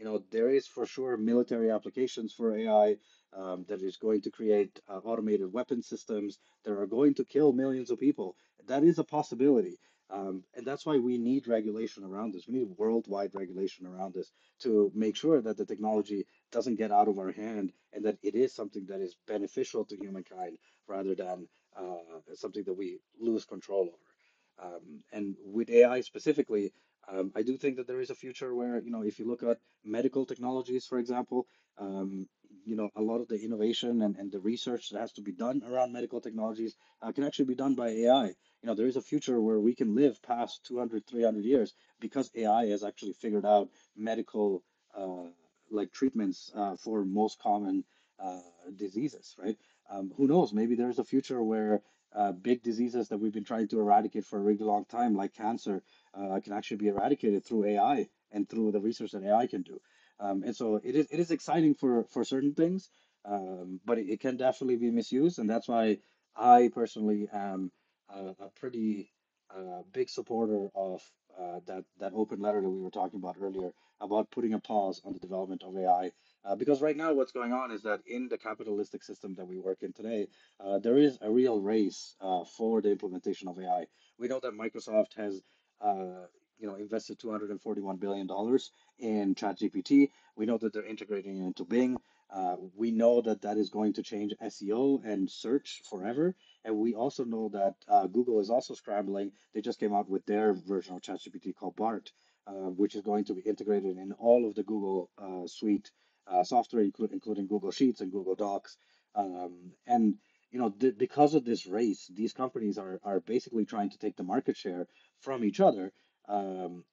[0.00, 2.96] You know, there is for sure military applications for AI
[3.36, 7.52] um, that is going to create uh, automated weapon systems that are going to kill
[7.52, 8.34] millions of people.
[8.66, 9.78] That is a possibility.
[10.08, 12.48] Um, and that's why we need regulation around this.
[12.48, 17.08] We need worldwide regulation around this to make sure that the technology doesn't get out
[17.08, 20.56] of our hand and that it is something that is beneficial to humankind
[20.88, 21.46] rather than
[21.76, 24.72] uh, something that we lose control over.
[24.74, 26.72] Um, and with AI specifically,
[27.12, 29.42] um, I do think that there is a future where, you know, if you look
[29.42, 31.46] at medical technologies, for example,
[31.78, 32.28] um,
[32.64, 35.32] you know, a lot of the innovation and, and the research that has to be
[35.32, 38.26] done around medical technologies uh, can actually be done by AI.
[38.26, 42.30] You know, there is a future where we can live past 200, 300 years because
[42.36, 44.62] AI has actually figured out medical
[44.96, 45.30] uh,
[45.70, 47.84] like treatments uh, for most common
[48.22, 48.40] uh,
[48.76, 49.56] diseases, right?
[49.90, 50.52] Um, who knows?
[50.52, 51.82] Maybe there's a future where
[52.14, 55.34] uh, big diseases that we've been trying to eradicate for a really long time, like
[55.34, 55.82] cancer,
[56.14, 59.80] uh, can actually be eradicated through AI and through the research that AI can do.
[60.18, 62.90] Um, and so it is it is exciting for for certain things,
[63.24, 65.98] um, but it, it, can definitely be misused, and that's why
[66.36, 67.72] I personally am
[68.08, 69.12] a, a pretty
[69.54, 71.00] uh, big supporter of
[71.38, 75.00] uh, that that open letter that we were talking about earlier about putting a pause
[75.04, 76.10] on the development of AI.
[76.44, 79.58] Uh, because right now, what's going on is that in the capitalistic system that we
[79.58, 80.26] work in today,
[80.58, 83.86] uh, there is a real race uh, for the implementation of AI.
[84.18, 85.42] We know that Microsoft has,
[85.82, 86.26] uh,
[86.58, 90.10] you know, invested 241 billion dollars in ChatGPT.
[90.36, 91.98] We know that they're integrating it into Bing.
[92.30, 96.34] Uh, we know that that is going to change SEO and search forever.
[96.64, 99.32] And we also know that uh, Google is also scrambling.
[99.52, 102.10] They just came out with their version of ChatGPT called Bard,
[102.46, 105.90] uh, which is going to be integrated in all of the Google uh, Suite
[106.30, 108.76] uh, software, including Google Sheets and Google Docs.
[109.14, 110.14] Um, and
[110.50, 114.16] you know, th- because of this race, these companies are are basically trying to take
[114.16, 114.86] the market share
[115.20, 115.92] from each other.
[116.28, 116.84] Um,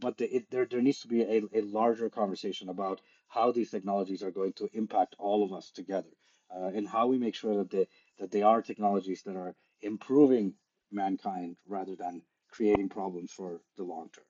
[0.00, 3.70] but the, it, there there needs to be a, a larger conversation about how these
[3.70, 6.14] technologies are going to impact all of us together,
[6.54, 7.86] uh, and how we make sure that they
[8.18, 10.54] that they are technologies that are improving
[10.90, 14.27] mankind rather than creating problems for the long term.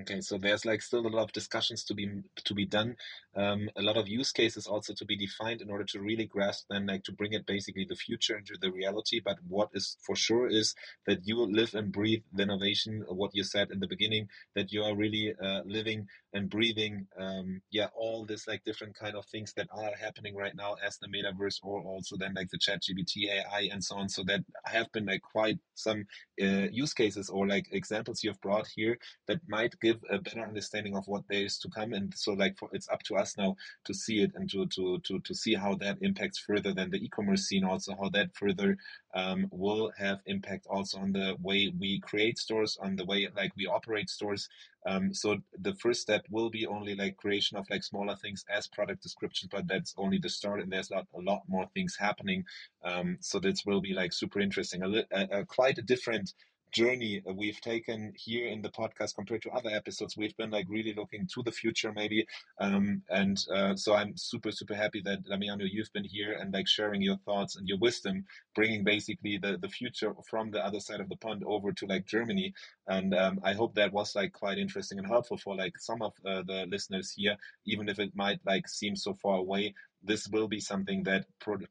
[0.00, 2.10] Okay, so there's like still a lot of discussions to be
[2.44, 2.96] to be done,
[3.36, 6.66] um, a lot of use cases also to be defined in order to really grasp
[6.68, 9.20] then like to bring it basically the future into the reality.
[9.24, 10.74] But what is for sure is
[11.06, 13.04] that you live and breathe the innovation.
[13.08, 17.62] What you said in the beginning, that you are really uh, living and breathing, um,
[17.70, 21.06] yeah, all this like different kind of things that are happening right now as the
[21.06, 24.08] metaverse, or also then like the Chat GPT AI and so on.
[24.08, 26.04] So that have been like quite some
[26.42, 30.42] uh, use cases or like examples you have brought here that might give a better
[30.50, 31.92] understanding of what there is to come.
[31.92, 33.50] And so like for, it's up to us now
[33.86, 37.02] to see it and to, to, to, to see how that impacts further than the
[37.04, 38.70] e-commerce scene, also how that further
[39.14, 43.52] um, will have impact also on the way we create stores, on the way like
[43.56, 44.48] we operate stores.
[44.86, 48.66] Um, so the first step will be only like creation of like smaller things as
[48.66, 52.44] product descriptions, but that's only the start, and there's lot, a lot more things happening.
[52.84, 56.34] Um, so this will be like super interesting, a, a, a quite a different
[56.74, 60.16] journey we've taken here in the podcast compared to other episodes.
[60.16, 62.26] We've been like really looking to the future, maybe.
[62.60, 66.66] Um, and uh, so I'm super, super happy that Damiano, you've been here and like
[66.66, 71.00] sharing your thoughts and your wisdom, bringing basically the, the future from the other side
[71.00, 72.52] of the pond over to like Germany.
[72.88, 76.12] And um, I hope that was like quite interesting and helpful for like some of
[76.26, 79.74] uh, the listeners here, even if it might like seem so far away
[80.06, 81.24] this will be something that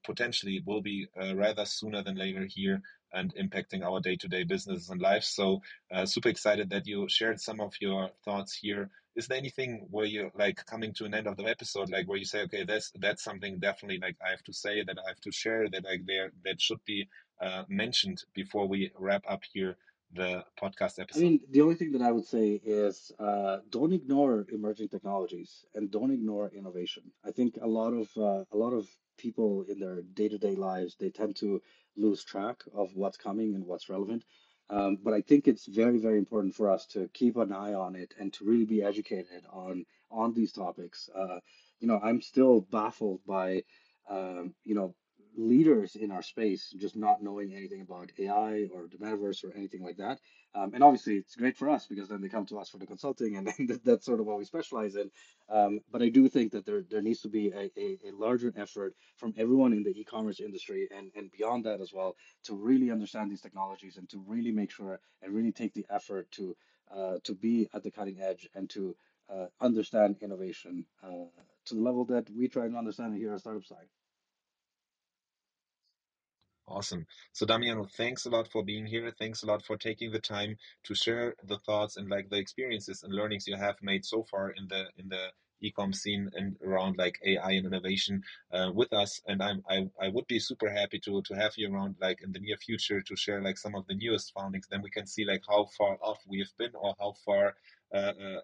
[0.04, 2.82] potentially will be uh, rather sooner than later here
[3.14, 5.28] and impacting our day-to-day businesses and lives.
[5.28, 5.62] So
[5.94, 8.90] uh, super excited that you shared some of your thoughts here.
[9.16, 12.18] Is there anything where you're like coming to an end of the episode, like where
[12.18, 15.22] you say, okay, that's that's something definitely like I have to say that I have
[15.22, 17.08] to share that like there that should be
[17.40, 19.78] uh, mentioned before we wrap up here
[20.14, 21.20] the podcast episode?
[21.20, 25.66] I mean, the only thing that I would say is uh, don't ignore emerging technologies
[25.74, 27.04] and don't ignore innovation.
[27.26, 28.88] I think a lot of uh, a lot of
[29.18, 31.62] people in their day to day lives they tend to
[31.96, 34.24] lose track of what's coming and what's relevant.
[34.70, 37.96] Um, but I think it's very very important for us to keep an eye on
[37.96, 41.10] it and to really be educated on on these topics.
[41.16, 41.40] Uh,
[41.80, 43.64] you know, I'm still baffled by
[44.10, 44.96] um, you know
[45.36, 49.84] leaders in our space just not knowing anything about AI or the metaverse or anything
[49.84, 50.20] like that.
[50.56, 52.86] Um, and obviously, it's great for us because then they come to us for the
[52.86, 53.52] consulting, and
[53.84, 55.10] that's sort of what we specialize in.
[55.50, 58.54] Um, but I do think that there there needs to be a, a, a, larger
[58.56, 62.92] effort from everyone in the e-commerce industry and and beyond that as well to really
[62.92, 66.56] understand these technologies and to really make sure and really take the effort to
[66.96, 68.96] uh, to be at the cutting edge and to
[69.30, 71.26] uh, understand innovation uh,
[71.66, 73.88] to the level that we try and understand it here at Startup Slang.
[76.68, 77.06] Awesome.
[77.34, 79.12] So Damiano, thanks a lot for being here.
[79.12, 83.04] Thanks a lot for taking the time to share the thoughts and like the experiences
[83.04, 85.32] and learnings you have made so far in the in the
[85.64, 89.22] ecom scene and around like AI and innovation uh, with us.
[89.28, 92.32] And I'm I, I would be super happy to to have you around like in
[92.32, 94.68] the near future to share like some of the newest findings.
[94.68, 97.56] Then we can see like how far off we have been or how far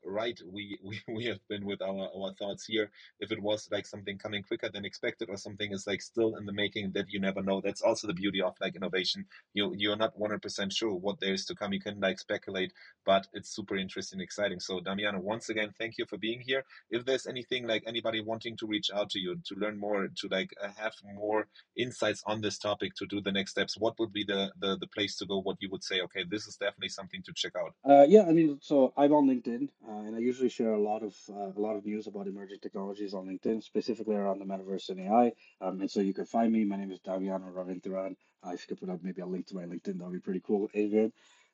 [0.05, 2.91] right we, we we have been with our our thoughts here.
[3.19, 6.45] If it was like something coming quicker than expected or something is like still in
[6.45, 7.61] the making that you never know.
[7.61, 9.25] That's also the beauty of like innovation.
[9.53, 11.73] You you're not 100% sure what there is to come.
[11.73, 12.73] You can like speculate
[13.05, 14.59] but it's super interesting exciting.
[14.59, 16.63] So damiano once again thank you for being here.
[16.89, 20.27] If there's anything like anybody wanting to reach out to you to learn more to
[20.29, 21.47] like uh, have more
[21.77, 24.87] insights on this topic to do the next steps what would be the the, the
[24.87, 25.39] place to go?
[25.41, 27.73] What you would say okay this is definitely something to check out.
[27.89, 31.03] Uh, yeah i mean so i'm on LinkedIn, uh, and I usually share a lot
[31.03, 34.89] of uh, a lot of news about emerging technologies on LinkedIn, specifically around the metaverse
[34.89, 35.33] and AI.
[35.61, 36.65] Um, and so you can find me.
[36.65, 38.15] My name is Damiano Ravinthiran.
[38.45, 40.19] Uh, if you could put up maybe a link to my LinkedIn, that would be
[40.19, 41.11] pretty cool, Adrian.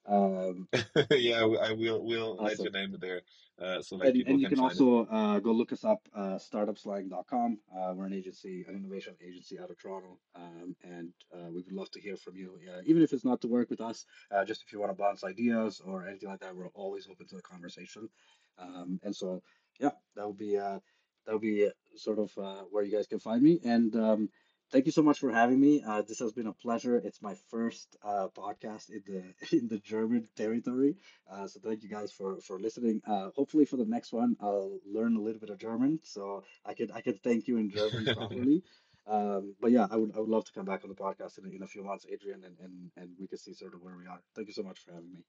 [0.07, 0.67] Um,
[1.11, 2.03] yeah, I will.
[2.03, 2.65] We'll let awesome.
[2.65, 3.21] your name there,
[3.61, 6.37] uh, so like And, and you can can also uh, go look us up, uh,
[6.37, 7.59] startupslang.com.
[7.73, 11.71] Uh, we're an agency, an innovation agency out of Toronto, um, and uh, we would
[11.71, 12.59] love to hear from you.
[12.69, 15.01] Uh, even if it's not to work with us, uh, just if you want to
[15.01, 18.09] bounce ideas or anything like that, we're always open to the conversation.
[18.57, 19.41] Um, and so,
[19.79, 20.79] yeah, that would be uh,
[21.25, 23.59] that would be sort of uh, where you guys can find me.
[23.63, 24.29] And um,
[24.71, 25.83] thank you so much for having me.
[25.85, 26.95] Uh, this has been a pleasure.
[26.97, 29.23] It's my first uh, podcast in the
[29.57, 30.97] in the German territory.
[31.31, 33.01] Uh, so thank you guys for for listening.
[33.07, 36.73] Uh, hopefully for the next one, I'll learn a little bit of German, so I
[36.73, 38.63] could I could thank you in German properly.
[39.07, 41.51] Um, but yeah, I would I would love to come back on the podcast in,
[41.53, 44.07] in a few months, Adrian, and, and and we can see sort of where we
[44.07, 44.21] are.
[44.35, 45.23] Thank you so much for having me.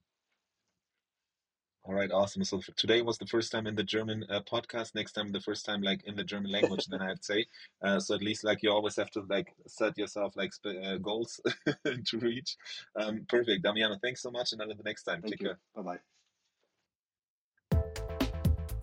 [1.83, 2.43] All right, awesome.
[2.43, 4.93] So today was the first time in the German uh, podcast.
[4.93, 6.85] Next time, the first time like in the German language.
[6.87, 7.45] then I'd say.
[7.81, 10.97] Uh, so at least like you always have to like set yourself like sp- uh,
[10.97, 11.39] goals
[11.85, 12.57] to reach.
[12.95, 13.95] Um, perfect, Damiano.
[14.01, 15.21] Thanks so much, and until the next time.
[15.21, 15.47] Thank Take you.
[15.47, 15.59] care.
[15.75, 15.99] Bye bye.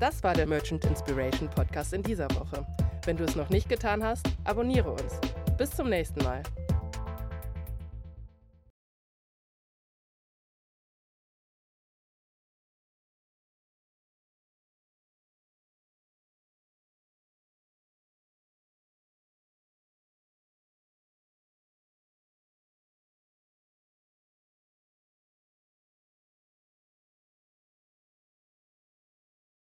[0.01, 2.67] Das war der Merchant Inspiration Podcast in dieser Woche.
[3.05, 5.21] Wenn du es noch nicht getan hast, abonniere uns.
[5.57, 6.43] Bis zum nächsten Mal.